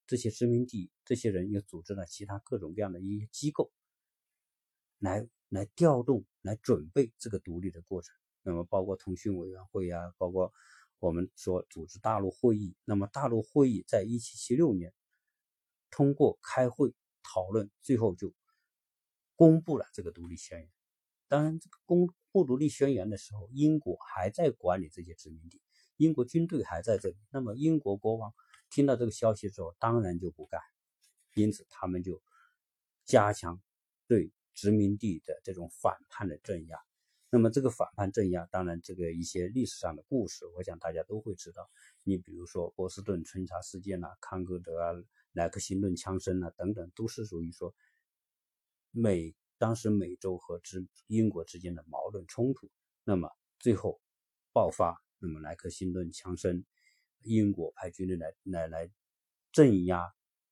[0.06, 3.72] 这些殖民地这些人又组织了其他各种各样的一些机构，
[5.00, 8.16] 来来调动、来准备这个独立的过程。
[8.44, 10.54] 那么包括通讯委员会啊，包括
[11.00, 12.76] 我们说组织大陆会议。
[12.86, 14.94] 那么大陆会议在1776年
[15.90, 16.94] 通过开会。
[17.22, 18.34] 讨论最后就
[19.36, 20.70] 公布了这个独立宣言。
[21.28, 25.62] 当然，这个公布独立宣言的时候，英国还在管理这些殖民地，
[25.98, 27.18] 英国军队还在这里。
[27.30, 28.34] 那么，英国国王
[28.72, 30.60] 听到这个消息之后，当然就不干，
[31.36, 32.20] 因此他们就
[33.06, 33.62] 加强
[34.08, 36.78] 对殖民地的这种反叛的镇压。
[37.30, 41.70] 那么，这个反叛镇压，当然这个一些历史上的故事，我想大家都会知道。
[42.04, 44.94] 你比如说波士顿春茶事件呐，康戈德啊。
[45.34, 47.74] 莱克辛顿枪声啊，等等，都是属于说
[48.90, 52.68] 美当时美洲和之英国之间的矛盾冲突。
[53.04, 54.02] 那么最后
[54.52, 56.66] 爆发，那么莱克辛顿枪声，
[57.22, 58.92] 英国派军队来来来
[59.52, 60.12] 镇压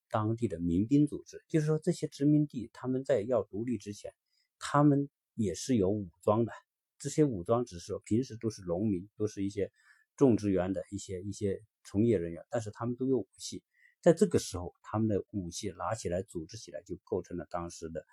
[0.10, 1.44] 当地的民兵组织。
[1.48, 4.14] 就是说，这些殖民地他们在要独立之前，
[4.60, 6.52] 他们也是有武装的。
[7.00, 9.72] 这些武装只是说平时都是农民，都是一些
[10.16, 13.64] 种植园的一些一些从业人员，但是他们都有武器。
[14.02, 18.06] 在这个时候，他们的武器拿起来组织起来，就构成了当时的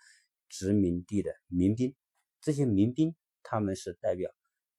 [0.48, 1.94] 殖民地的民兵。
[2.40, 4.30] 这些民兵他们是代表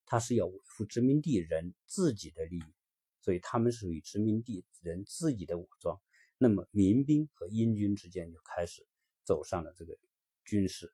[0.05, 2.73] 他是要维护殖民地人自己的利益，
[3.21, 5.99] 所以他们属于殖民地人自己的武装。
[6.37, 8.85] 那么民兵和英军之间就开始
[9.23, 9.97] 走上了这个
[10.43, 10.93] 军事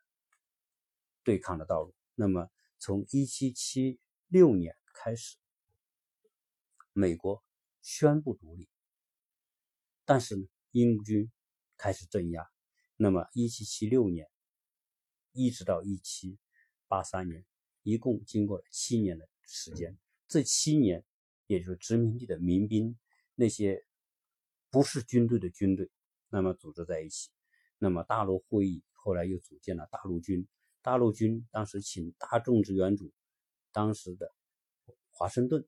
[1.24, 1.94] 对抗的道路。
[2.16, 2.50] 那么
[2.80, 3.98] 从1776
[4.58, 5.38] 年开始，
[6.94, 7.44] 美国
[7.82, 8.70] 宣布独立，
[10.06, 11.32] 但是呢，英军
[11.78, 12.48] 开始镇压。
[12.96, 14.30] 那么1776年
[15.32, 17.46] 一直到1783年。
[17.84, 21.04] 一共经过了七年的时间，这七年，
[21.48, 22.96] 也就是殖民地的民兵
[23.34, 23.84] 那些
[24.72, 25.92] 不是军队的军队，
[26.30, 27.30] 那么组织在一起。
[27.78, 30.48] 那么大陆会议后来又组建了大陆军，
[30.82, 33.12] 大陆军当时请大众志愿主
[33.72, 34.34] 当时的
[35.12, 35.68] 华盛顿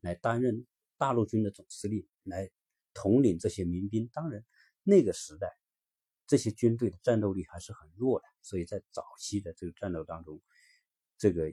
[0.00, 2.50] 来担任大陆军的总司令，来
[2.92, 4.08] 统领这些民兵。
[4.12, 4.44] 当然，
[4.82, 5.56] 那个时代
[6.26, 10.40] 这些军队的战斗力还是很弱的，所以在早期的这个战斗当中。
[11.18, 11.50] 这个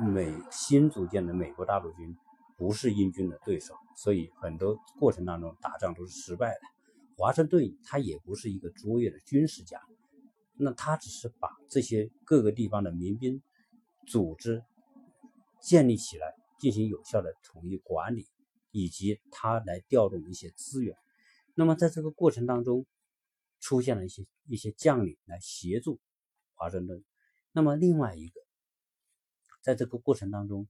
[0.00, 2.16] 美新组建的美国大陆军
[2.56, 6.60] 不是英军的对手，所以很多过程当中打仗都是失败的。
[7.16, 9.80] 华盛顿他也不是一个卓越的军事家，
[10.54, 13.42] 那他只是把这些各个地方的民兵
[14.06, 14.62] 组织
[15.60, 18.26] 建立起来，进行有效的统一管理，
[18.70, 20.96] 以及他来调动一些资源。
[21.54, 22.86] 那么在这个过程当中，
[23.60, 26.00] 出现了一些一些将领来协助
[26.54, 27.04] 华盛顿。
[27.52, 28.40] 那么另外一个。
[29.62, 30.68] 在这个过程当中，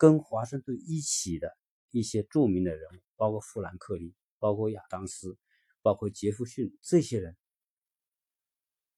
[0.00, 1.58] 跟华盛顿一起的
[1.90, 5.36] 一些著名的人物，包括富兰克林，包括亚当斯，
[5.82, 7.36] 包括杰弗逊这些人，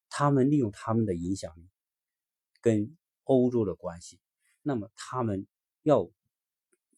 [0.08, 1.68] 他们利用他们的影响力
[2.60, 4.20] 跟欧洲的关系，
[4.62, 5.48] 那么他们
[5.82, 6.08] 要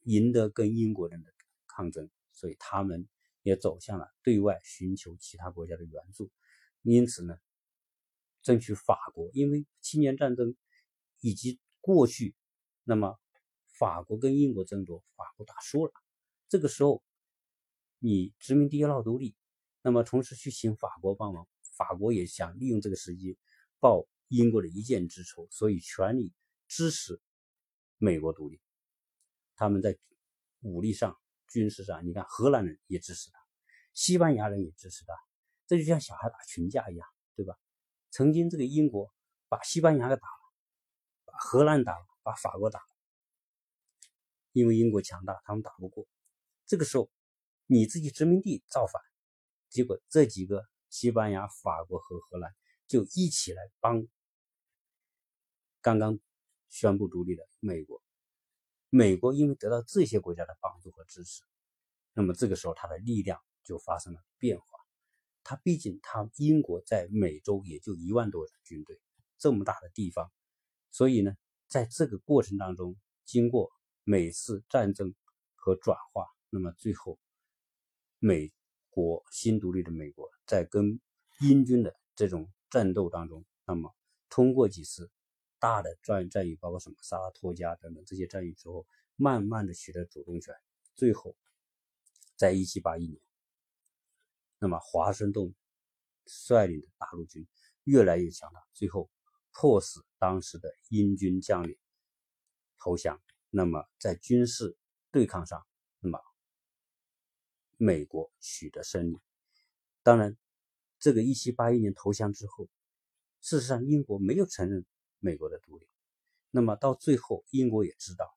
[0.03, 1.33] 赢得跟英国人的
[1.67, 3.09] 抗争，所以他们
[3.41, 6.31] 也走向了对外寻求其他国家的援助，
[6.83, 7.39] 因此呢，
[8.43, 10.55] 争取法国，因为七年战争。
[11.21, 12.35] 以及过去，
[12.83, 13.19] 那么
[13.79, 15.93] 法国跟英国争夺，法国打输了。
[16.49, 17.03] 这个时候，
[17.99, 19.35] 你殖民地要闹独立，
[19.83, 23.37] 那么同时去请法国帮忙，法国也想利用这个时机
[23.81, 26.33] 报英国的一箭之仇，所以全力
[26.69, 27.21] 支持
[27.99, 28.61] 美国独立。
[29.57, 29.99] 他们在
[30.61, 33.39] 武力上、军事上，你看荷兰人也支持他，
[33.93, 35.13] 西班牙人也支持他，
[35.67, 37.55] 这就像小孩打群架一样，对吧？
[38.11, 39.13] 曾经这个英国
[39.49, 40.45] 把西班牙给打了。
[41.27, 42.94] 把荷兰打了，把法国打了，
[44.55, 46.07] 因为英国强大，他们打不过。
[46.65, 47.11] 这个时候，
[47.67, 49.03] 你自己殖民地造反，
[49.69, 52.55] 结果这几个西班牙、法国和荷兰
[52.87, 54.07] 就一起来帮
[55.81, 56.21] 刚刚
[56.69, 58.01] 宣布独立的美国。
[58.91, 61.43] 美国因为得到这些国家的帮助和支持，
[62.13, 64.67] 那么这个时候它的力量就发生了变化。
[65.43, 69.01] 它毕竟，它英国在美洲也就一万多人军队，
[69.37, 70.31] 这么大的地方。
[70.93, 71.33] 所以呢，
[71.67, 73.73] 在这个过程当中，经过
[74.05, 75.15] 每次战争
[75.57, 77.19] 和转化，那么最后，
[78.19, 78.53] 美
[78.91, 81.01] 国新独立的美国在跟
[81.41, 83.95] 英军的这种战斗当中，那么
[84.29, 85.11] 通过几次
[85.59, 88.87] 大的战战役，包括什么萨拉托加等等这些战役之后，
[89.17, 90.55] 慢慢的取得主动权，
[90.95, 91.37] 最后，
[92.37, 93.21] 在一七八一年，
[94.59, 95.55] 那么华盛顿
[96.27, 97.47] 率领的大陆军
[97.85, 99.11] 越来越强大，最后。
[99.57, 101.79] 迫使当时的英军将领
[102.77, 103.23] 投降，
[103.57, 104.77] 那么在军事
[105.13, 105.65] 对抗上，
[106.01, 106.19] 那么
[107.77, 109.21] 美国取得胜利。
[110.03, 110.37] 当然，
[110.99, 112.69] 这个1781年投降之后，
[113.41, 114.85] 事实上英国没有承认
[115.21, 115.87] 美国的独立。
[116.51, 118.37] 那么到最后，英国也知道，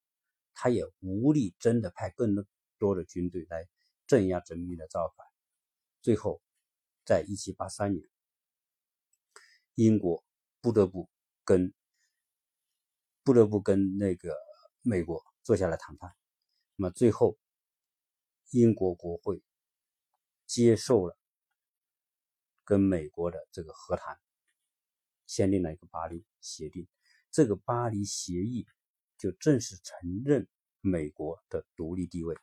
[0.53, 2.45] 他也无力真的派更
[2.77, 3.67] 多的军队来
[4.05, 5.25] 镇压殖民的造反。
[6.01, 6.41] 最后，
[7.05, 8.07] 在1783年，
[9.73, 10.23] 英国。
[10.59, 11.07] 不得不
[11.45, 11.71] 跟
[13.23, 14.35] 不得不跟那个
[14.87, 16.15] 美国坐下来谈判，
[16.77, 17.37] 那么最后
[18.51, 19.43] 英国国会
[20.45, 21.19] 接受了
[22.63, 24.17] 跟美国的这个和谈，
[25.25, 26.87] 签订了一个巴黎协定。
[27.31, 28.65] 这个巴黎协议
[29.17, 30.47] 就正式承认
[30.79, 32.33] 美国的独立地位。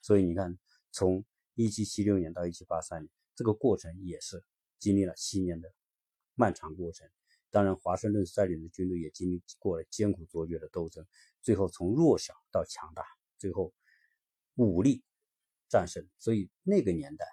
[0.00, 0.58] 所以你看，
[0.90, 1.24] 从
[1.54, 4.44] 一七七六年到一七八三年，这个过程也是
[4.80, 5.72] 经历了七年的
[6.34, 7.08] 漫长过程。
[7.52, 11.06] 当然，华盛顿率领的军队也经历过了艰苦卓绝的斗争，
[11.42, 13.04] 最后从弱小到强大，
[13.36, 13.74] 最后
[14.54, 15.04] 武力
[15.68, 16.08] 战胜。
[16.18, 17.26] 所以那个年代，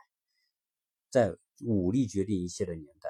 [1.10, 3.10] 在武力决定一切的年代，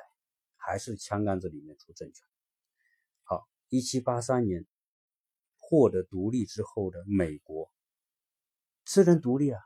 [0.56, 2.24] 还是枪杆子里面出政权。
[3.24, 4.68] 好，一七八三年
[5.58, 7.72] 获得独立之后的美国，
[8.86, 9.60] 虽然独立啊，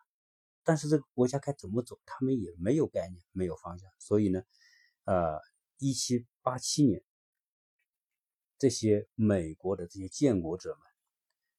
[0.64, 3.92] 但是这个国家该怎么走，他们也没有概念，没有方向。
[4.00, 4.42] 所以呢，
[5.04, 5.38] 呃，
[5.78, 7.04] 一七八七年。
[8.64, 10.82] 这些美国的这些建国者们，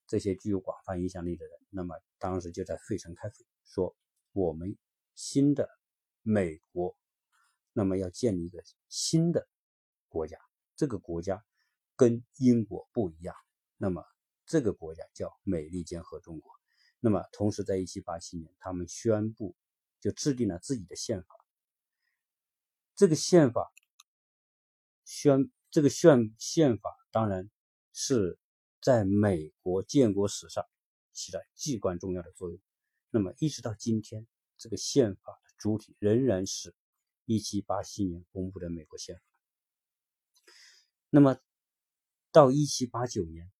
[0.06, 3.34] 这些具有广泛影响力的人，那么当时就在费城开会，
[3.66, 3.94] 说
[4.32, 4.78] 我们
[5.14, 5.68] 新的
[6.22, 6.96] 美国，
[7.74, 9.46] 那么要建立一个新的
[10.08, 10.38] 国家，
[10.76, 11.44] 这个国家
[11.94, 13.36] 跟英国不一样，
[13.76, 14.02] 那么
[14.46, 16.50] 这个国家叫美利坚合众国。
[17.00, 19.54] 那么同时，在一七八七年，他们宣布
[20.00, 21.34] 就制定了自己的宪法。
[22.94, 23.70] 这个宪法
[25.04, 27.50] 宣这个宪宪法当然
[27.92, 28.38] 是
[28.80, 30.64] 在美国建国史上
[31.12, 32.60] 起了至关重要的作用。
[33.10, 34.24] 那么一直到今天，
[34.56, 36.76] 这个宪法的主体仍然是
[37.26, 39.22] 1787年公布的美国宪法。
[41.10, 41.36] 那么
[42.30, 43.50] 到1789年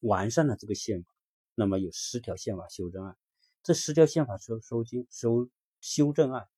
[0.00, 1.14] 完善了这个宪法，
[1.54, 3.16] 那么有十条宪法修正案。
[3.62, 5.48] 这十条宪法修收经修
[5.80, 6.48] 修正案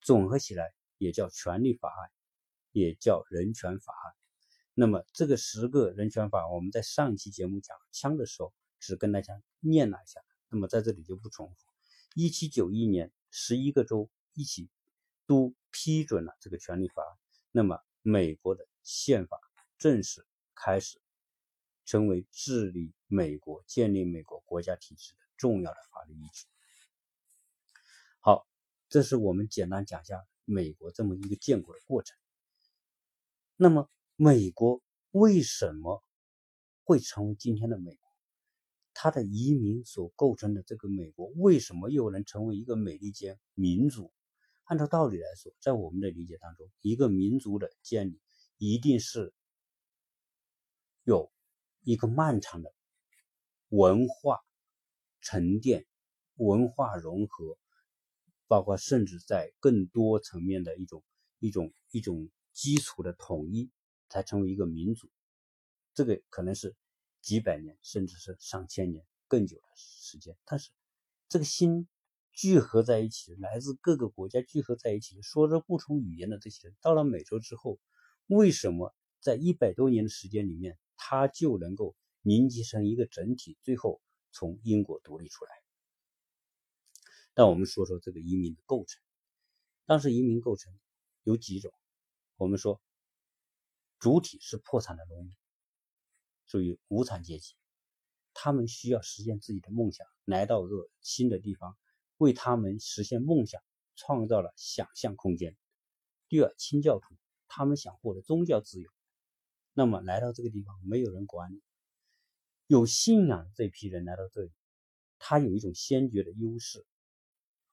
[0.00, 0.72] 总合起来。
[0.98, 2.10] 也叫权利法案，
[2.76, 4.12] 也叫人权法案。
[4.74, 10.20] 那么这个十个人权法，我们在上一期节目讲枪的时候，只跟大家念了一下。
[10.50, 11.56] 那么在这里就不重复。
[12.14, 14.68] 一七九一年，十一个州一起
[15.26, 17.16] 都批准了这个权利法案。
[17.50, 19.40] 那么美国的宪法
[19.78, 21.00] 正式开始
[21.86, 26.44] 成为治理美国、建立美国国家体制的重要的法律依据。
[28.20, 28.46] 好，
[28.90, 30.22] 这是我们简单讲一下。
[30.48, 32.16] 美国这么一个建国的过程，
[33.56, 36.02] 那么美国为什么
[36.84, 38.10] 会成为今天的美国？
[38.94, 44.12] 它的移民所构成的这个美国，为什么又能成为一个美利坚民族？
[44.64, 48.20] 按照道理来说，在我们的理解当中，一个民族的建立
[48.58, 49.32] 一定是
[51.04, 51.32] 有
[51.82, 52.74] 一个漫长的
[53.68, 54.40] 文化
[55.20, 55.86] 沉淀、
[56.36, 57.58] 文化融合。
[58.48, 61.02] 包括甚至在更多层面的一种
[61.40, 63.70] 一种一种基础的统一，
[64.08, 65.10] 才成为一个民族。
[65.92, 66.74] 这个可能是
[67.20, 70.38] 几百年，甚至是上千年更久的时间。
[70.46, 70.70] 但是
[71.28, 71.86] 这个心
[72.32, 77.78] 聚合在一起，来自各个国家聚合在一起，说着不同语言的这些人，到了美洲之后，
[78.26, 84.00] 为什么在一百多年的时间里面，他就能够凝集成一个整体，最后
[84.32, 85.50] 从英国独立出来？
[87.34, 89.02] 那我们说说这个移民的构成。
[89.84, 90.72] 当时移民构成
[91.22, 91.70] 有几种，
[92.36, 92.80] 我们说
[93.98, 95.34] 主体是破产的农民，
[96.46, 97.54] 属于无产阶级，
[98.34, 101.76] 他们需要实现自己的梦想，来到一个新的地方，
[102.18, 103.62] 为他们实现梦想
[103.94, 105.56] 创造了想象空间。
[106.28, 107.14] 第二，清教徒，
[107.48, 108.90] 他们想获得宗教自由，
[109.72, 111.62] 那么来到这个地方没有人管你，
[112.66, 114.52] 有信仰的这批人来到这里，
[115.18, 116.84] 他有一种先决的优势。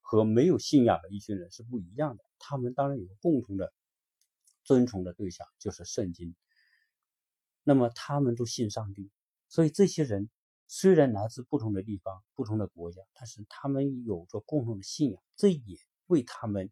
[0.06, 2.24] 和没有信仰的一群人是不一样的。
[2.38, 3.74] 他们当然有共同的
[4.64, 6.36] 尊崇的对象，就是圣经。
[7.64, 9.12] 那么他们都信上帝，
[9.48, 10.30] 所以这些人
[10.68, 16.72] 虽然来自不同的地方、不同的国家，但是他们有着共同的信仰，这也为他们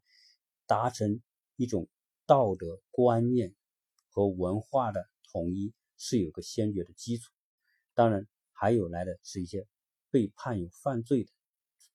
[0.66, 1.22] 达成
[1.56, 1.88] 一种
[2.26, 3.56] 道德观念
[4.10, 7.32] 和文化的统一是有个先决的基础。
[7.94, 9.68] 当然，还有来的是一些
[10.10, 11.32] 被判有犯罪的、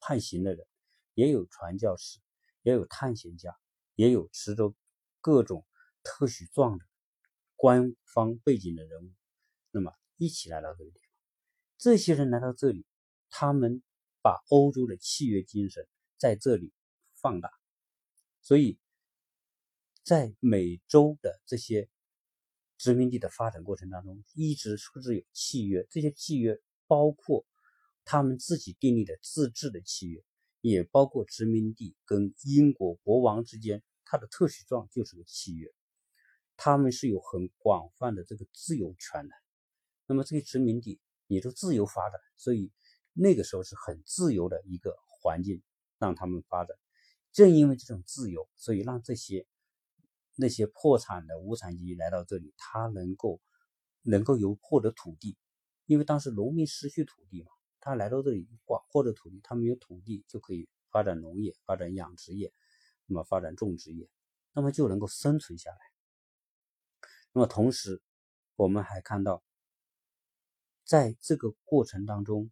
[0.01, 0.66] 判刑的人。
[1.14, 2.20] 也有传教士，
[2.61, 3.57] 也有探险家，
[3.94, 4.74] 也有持着
[5.22, 5.64] 各种
[6.09, 6.84] 特许状的
[7.57, 9.12] 官方背景的人物，
[9.72, 11.09] 那么一起来到这个地方。
[11.78, 12.86] 这些人来到这里，
[13.28, 13.82] 他们
[14.22, 16.72] 把欧洲的契约精神在这里
[17.20, 17.50] 放大，
[18.40, 18.78] 所以
[20.04, 21.88] 在美洲的这些
[22.78, 25.86] 殖民地的发展过程当中，一直是不是有契约。
[25.90, 27.44] 这些契约包括
[28.04, 30.22] 他们自己订立的自治的契约。
[30.62, 35.72] 也包括殖民地跟英国国王之间，他的特许状就是个契约，
[36.57, 39.34] 他们是有很广泛的这个自由权的。
[40.07, 42.72] 那么这些殖民地也都自由发展，所以
[43.12, 45.62] 那个时候是很自由的一个环境
[45.98, 46.76] 让他们发展。
[47.32, 49.46] 正因为这种自由，所以让这些
[50.34, 53.40] 那些破产的无产阶级来到这里，他能够
[54.02, 55.36] 能够有获得土地，
[55.86, 57.50] 因为当时农民失去土地嘛。
[57.78, 62.52] 他来到这里，广阔的土地，他们有土地就可以发展农业、发展养殖业，
[63.07, 64.09] 那么发展种植业，
[64.52, 65.78] 那么就能够生存下来。
[67.37, 68.01] 那么同时，
[68.55, 69.43] 我们还看到，
[70.84, 72.51] 在这个过程当中，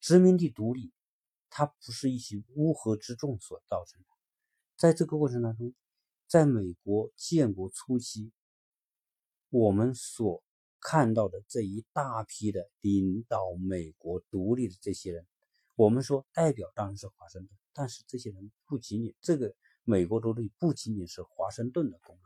[0.00, 0.92] 殖民地独立，
[1.50, 4.08] 它不是一些乌合之众所造成的。
[4.74, 5.72] 在这个过程当中，
[6.26, 8.32] 在美国建国初期，
[9.50, 10.42] 我们所
[10.80, 15.24] 看到的这一大批的领导美国独立的这些人，
[15.76, 19.54] 我们说代表当然是华盛顿，但是这些人不仅仅这个
[19.84, 22.23] 美国独立不仅仅是华盛顿的功劳，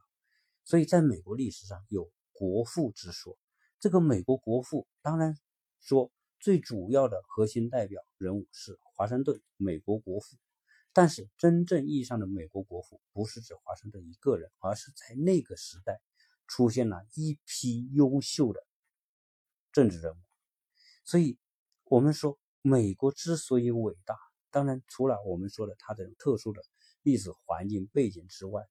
[0.68, 3.38] 所以在美国历史上有国父之说。
[3.80, 5.34] 这个美国国父当然
[5.80, 10.36] 说最主要的核心代表人物是华盛顿，美国国父。
[10.92, 16.02] 但是真正意义上的美国国父不是指华盛顿一个人，而是在那个时代
[16.46, 18.60] 出现了一批优秀的
[19.72, 20.18] 政治人物。
[21.02, 21.38] 所以，
[21.84, 24.18] 我们说美国之所以伟大，
[24.50, 26.60] 当然除了我们说的它的特殊的
[27.00, 28.68] 历史环境背景之外，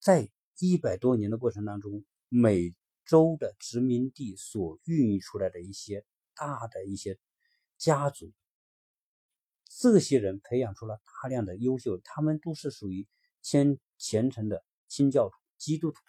[0.00, 0.28] 在
[0.58, 6.04] 一百多年的过程当中，美洲的殖民地所孕育出来的一些
[6.34, 7.18] 大的一些
[7.78, 8.32] 家族。
[9.68, 13.06] 这些人培养出了大量的优秀，他们都是属于
[13.42, 16.00] 虔虔诚的新教徒、基督徒。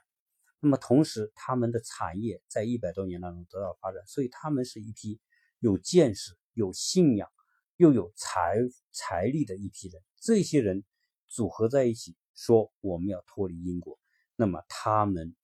[0.59, 5.19] 那么同时，他们的产业在一百多年当中得到发展，所以他们是一批
[5.59, 7.29] 有见识、有信仰
[7.75, 8.55] 又有财
[8.91, 10.01] 财力的一批人。
[10.19, 10.83] 这些人
[11.27, 13.99] 组合在一起，说我们要脱离英国，
[14.37, 15.35] 那么他们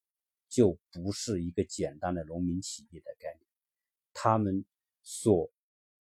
[0.47, 3.45] 就不是一个简单的农民起义的概念，
[4.13, 4.63] 他们
[5.01, 5.51] 所。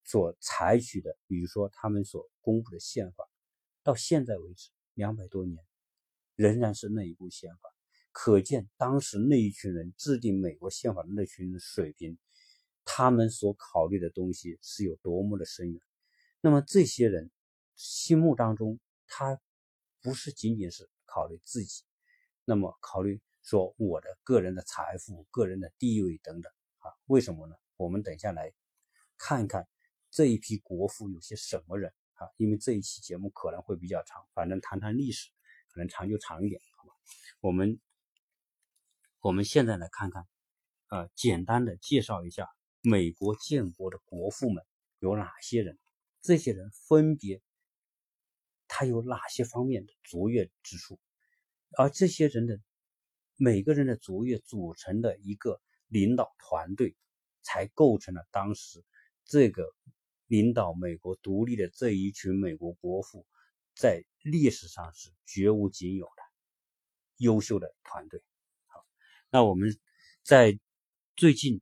[0.05, 3.25] 所采取的，比如说他们所公布的宪法，
[3.85, 5.65] 到现在为止两百多年，
[6.35, 7.73] 仍然是那一部宪法，
[8.11, 12.19] 可见当时那一群人制定美国宪法的那群人的水平，
[12.85, 15.81] 他们所考虑的东西是有多么的深远。
[16.41, 17.31] 那么这些人
[17.77, 19.41] 心目当中，他
[20.03, 21.85] 不是仅仅是考虑自己，
[22.45, 26.91] 那么考虑说我的个人的财富、个人的地位等等啊？
[27.07, 27.55] 为什么呢？
[27.77, 28.53] 我们等下来
[29.19, 29.69] 看一看。
[30.15, 32.29] 这一批国父有些什么人啊？
[32.37, 35.31] 因为这一期节目可能会比较长，反正谈谈历史，
[35.71, 36.95] 可能长就长一点，好吧？
[37.41, 37.81] 我们
[39.21, 40.29] 我们现在来看看，
[40.89, 42.47] 呃，简单的介绍一下
[42.83, 44.63] 美国建国的国父们
[44.99, 45.79] 有哪些人，
[46.21, 47.41] 这些人分别
[48.69, 51.01] 他有哪些方面的卓越之处，
[51.77, 52.59] 而这些人的
[53.37, 56.97] 每个人的卓越组成的一个领导团队，
[57.43, 58.85] 才构成了当时
[59.25, 59.65] 这个。
[60.29, 63.27] 领导美国独立的这一群美国国父，
[63.75, 66.23] 在历史上是绝无仅有的
[67.19, 68.23] 优秀的团队。
[68.65, 68.83] 好，
[69.29, 69.79] 那我们
[70.23, 70.59] 在
[71.17, 71.61] 最近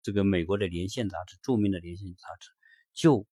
[0.00, 2.50] 这个美国的连线杂志，著名的连线杂志，
[2.92, 3.26] 就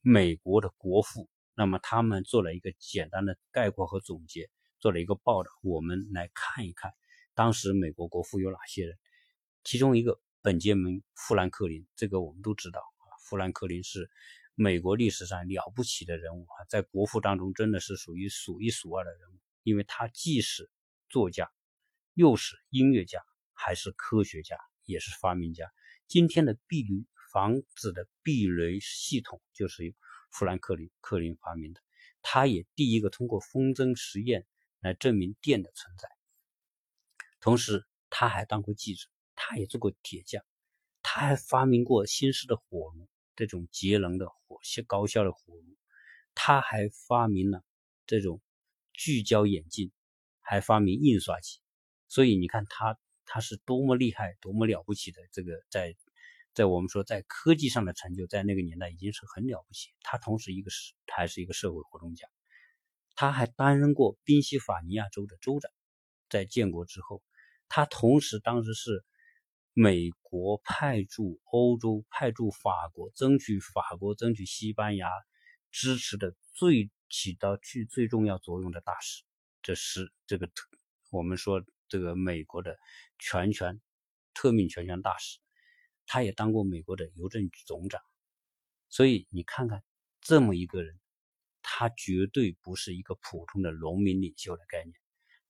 [0.00, 4.48] 美国的国父，那么他们做了一个简单的概括和总结，
[4.86, 5.50] 做了一个报道。
[5.64, 6.94] 我们来看一看，
[7.34, 8.96] 当时美国国父有哪些人？
[9.64, 13.10] 其中一个本杰明·富兰克林，这个我们都知道啊。
[13.24, 14.08] 富兰克林是
[14.54, 20.70] 美国历史上了不起的人物啊，在国父当中真的是属于数一数二的人物，因为他既是
[21.08, 21.50] 作家，
[22.14, 23.20] 又是音乐家，
[23.54, 25.68] 还是科学家，也是发明家。
[26.06, 29.92] 今天的避雷房子的避雷系统就是由
[30.30, 31.80] 富兰克林克林发明的，
[32.22, 34.46] 他也第一个通过风筝实验
[34.80, 36.08] 来证明电的存在。
[37.40, 40.44] 同时，他还当过记者，他也做过铁匠，
[41.02, 43.08] 他还发明过新式的火炉。
[43.38, 45.76] 这种节能的火高效的火炉，
[46.34, 47.62] 他还发明了
[48.06, 48.40] 这种
[48.94, 49.92] 聚焦眼镜，
[50.40, 51.60] 还发明印刷机。
[52.08, 55.94] 所以你看他他是多么厉害、多么了不起的这个在
[56.54, 59.90] 在我们说在科技上的成就，在那个年代已经是很了不起。
[60.00, 62.26] 他同时一个是还是一个社会活动家，
[63.16, 65.72] 他还担任过宾夕法尼亚州的州长。
[66.28, 67.24] 在建国之后，
[67.68, 69.04] 他同时当时是。
[69.78, 75.10] 美国派驻欧洲、派驻法国，争取法国、争取西班牙
[75.70, 79.22] 支持的最起到去最重要作用的大使，
[79.60, 80.66] 这是这个特
[81.10, 82.78] 我们说这个美国的
[83.18, 83.78] 全权
[84.32, 85.40] 特命全权大使，
[86.06, 88.00] 他也当过美国的邮政总长，
[88.88, 89.84] 所以你看看
[90.22, 90.98] 这么一个人，
[91.68, 94.94] 他绝对不是一个普通的农民领袖的概念，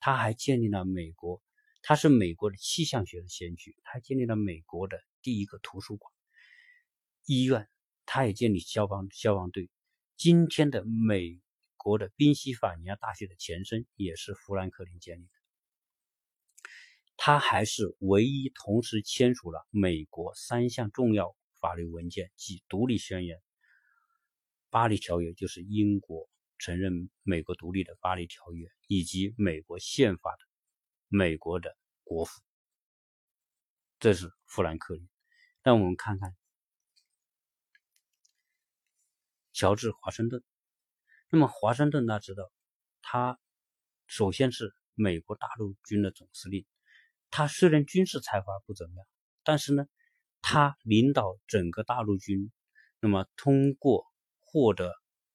[0.01, 1.43] 他还建立了美国。
[1.83, 6.11] 他是美国的气象学的先驱，他建立了美国的第一个图书馆、
[7.27, 7.69] 医院，
[8.07, 9.71] 他也建立消防消防队。
[10.17, 11.41] 今天的美
[11.77, 15.31] 国的宾夕法尼亚大学的前身也是富兰克林建立的。
[17.19, 23.37] 他还是唯一同时签署了美国三项重要法律文件，即《独立宣言》、
[24.71, 30.39] 《巴黎条约》，就是英国承认美国独立的《巴黎条约》，以及美国宪法的。
[31.09, 32.43] 美国的国父，
[34.01, 35.09] 这是富兰克林。
[35.62, 36.35] 那我们看看
[39.53, 40.43] 乔治华盛顿。
[41.31, 42.51] 那么华盛顿大家知道，
[43.03, 43.39] 他
[44.09, 46.67] 首先是美国大陆军的总司令。
[47.31, 49.07] 他虽然军事才华不怎么样，
[49.45, 49.87] 但是呢，
[50.43, 52.51] 他领导整个大陆军，
[52.99, 54.05] 那么通过
[54.57, 54.91] 获得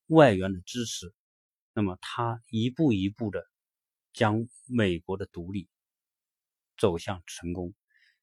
[0.07, 1.13] 外援的支持，
[1.75, 3.45] 那么他一步一步的。
[4.13, 5.69] 将美国的独立
[6.77, 7.73] 走向成功。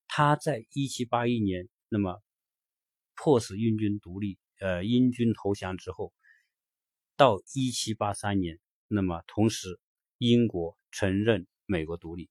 [0.07, 2.23] 他在1781年，那么
[3.15, 6.13] 迫使英军独立，呃，英军投降之后，
[7.17, 9.81] 到1783年，那么同时
[10.19, 12.29] 英国承认美国独立，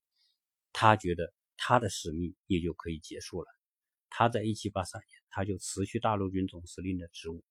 [0.72, 3.48] 他觉得他的使命也就可以结束了。
[4.08, 7.42] 他在1783年，他就辞去大陆军总司令的职务，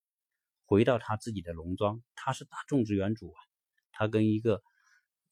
[0.68, 2.03] 回到他自己的农庄。
[2.13, 3.39] 他是大种植园主啊，
[3.91, 4.61] 他跟一个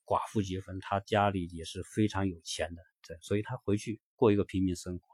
[0.04, 2.82] 寡妇结婚，他家里也是非常有钱的。
[3.22, 5.06] 所以他回去过一个平民生活。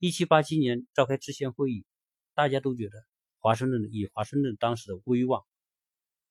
[0.00, 1.86] 一七八七年召开制宪会议，
[2.34, 3.04] 大家都觉得
[3.38, 5.44] 华盛顿以华盛顿当时的威望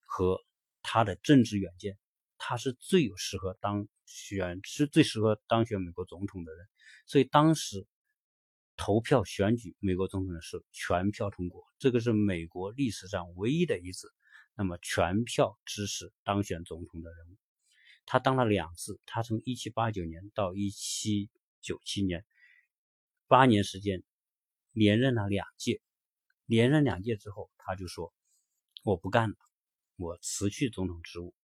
[0.02, 0.42] 和
[0.82, 1.98] 他的政治远见，
[2.38, 6.68] 他是最有适合当选，是最适合当选美国总统的人。
[7.06, 7.88] 所以当时
[8.78, 14.14] 投票选举美国总统的时候，全票通过，这个是美国历史上唯一的一次，
[14.56, 17.38] 那么全票支持当选总统的人物。
[18.06, 22.26] 他当了两次，他从一七八九年到一七九七年，
[23.28, 24.04] 八年时间
[24.72, 25.82] 连任了两届。
[26.46, 28.14] 连任两届之后，他就说
[28.86, 29.36] ：“我不干了，
[29.98, 31.36] 我辞去总统职务。”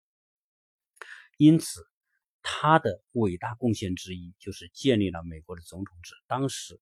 [1.35, 1.85] 因此，
[2.41, 6.15] 他的伟大贡献之一就是建立了美国的总统制。
[6.25, 6.79] 当时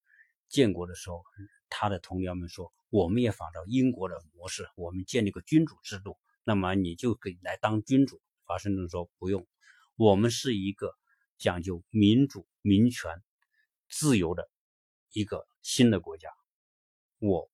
[0.51, 1.23] 建国的时候，
[1.69, 9.47] 他的同僚们说：“我们也仿照英国的模式，我们建立个君主制度，那么你就可以来当君主。”华盛顿说：“不用。”
[9.95, 10.95] 我们是一个
[11.37, 13.21] 讲究民主、民权、
[13.87, 14.49] 自由的
[15.11, 16.29] 一个新的国家，
[17.19, 17.50] 我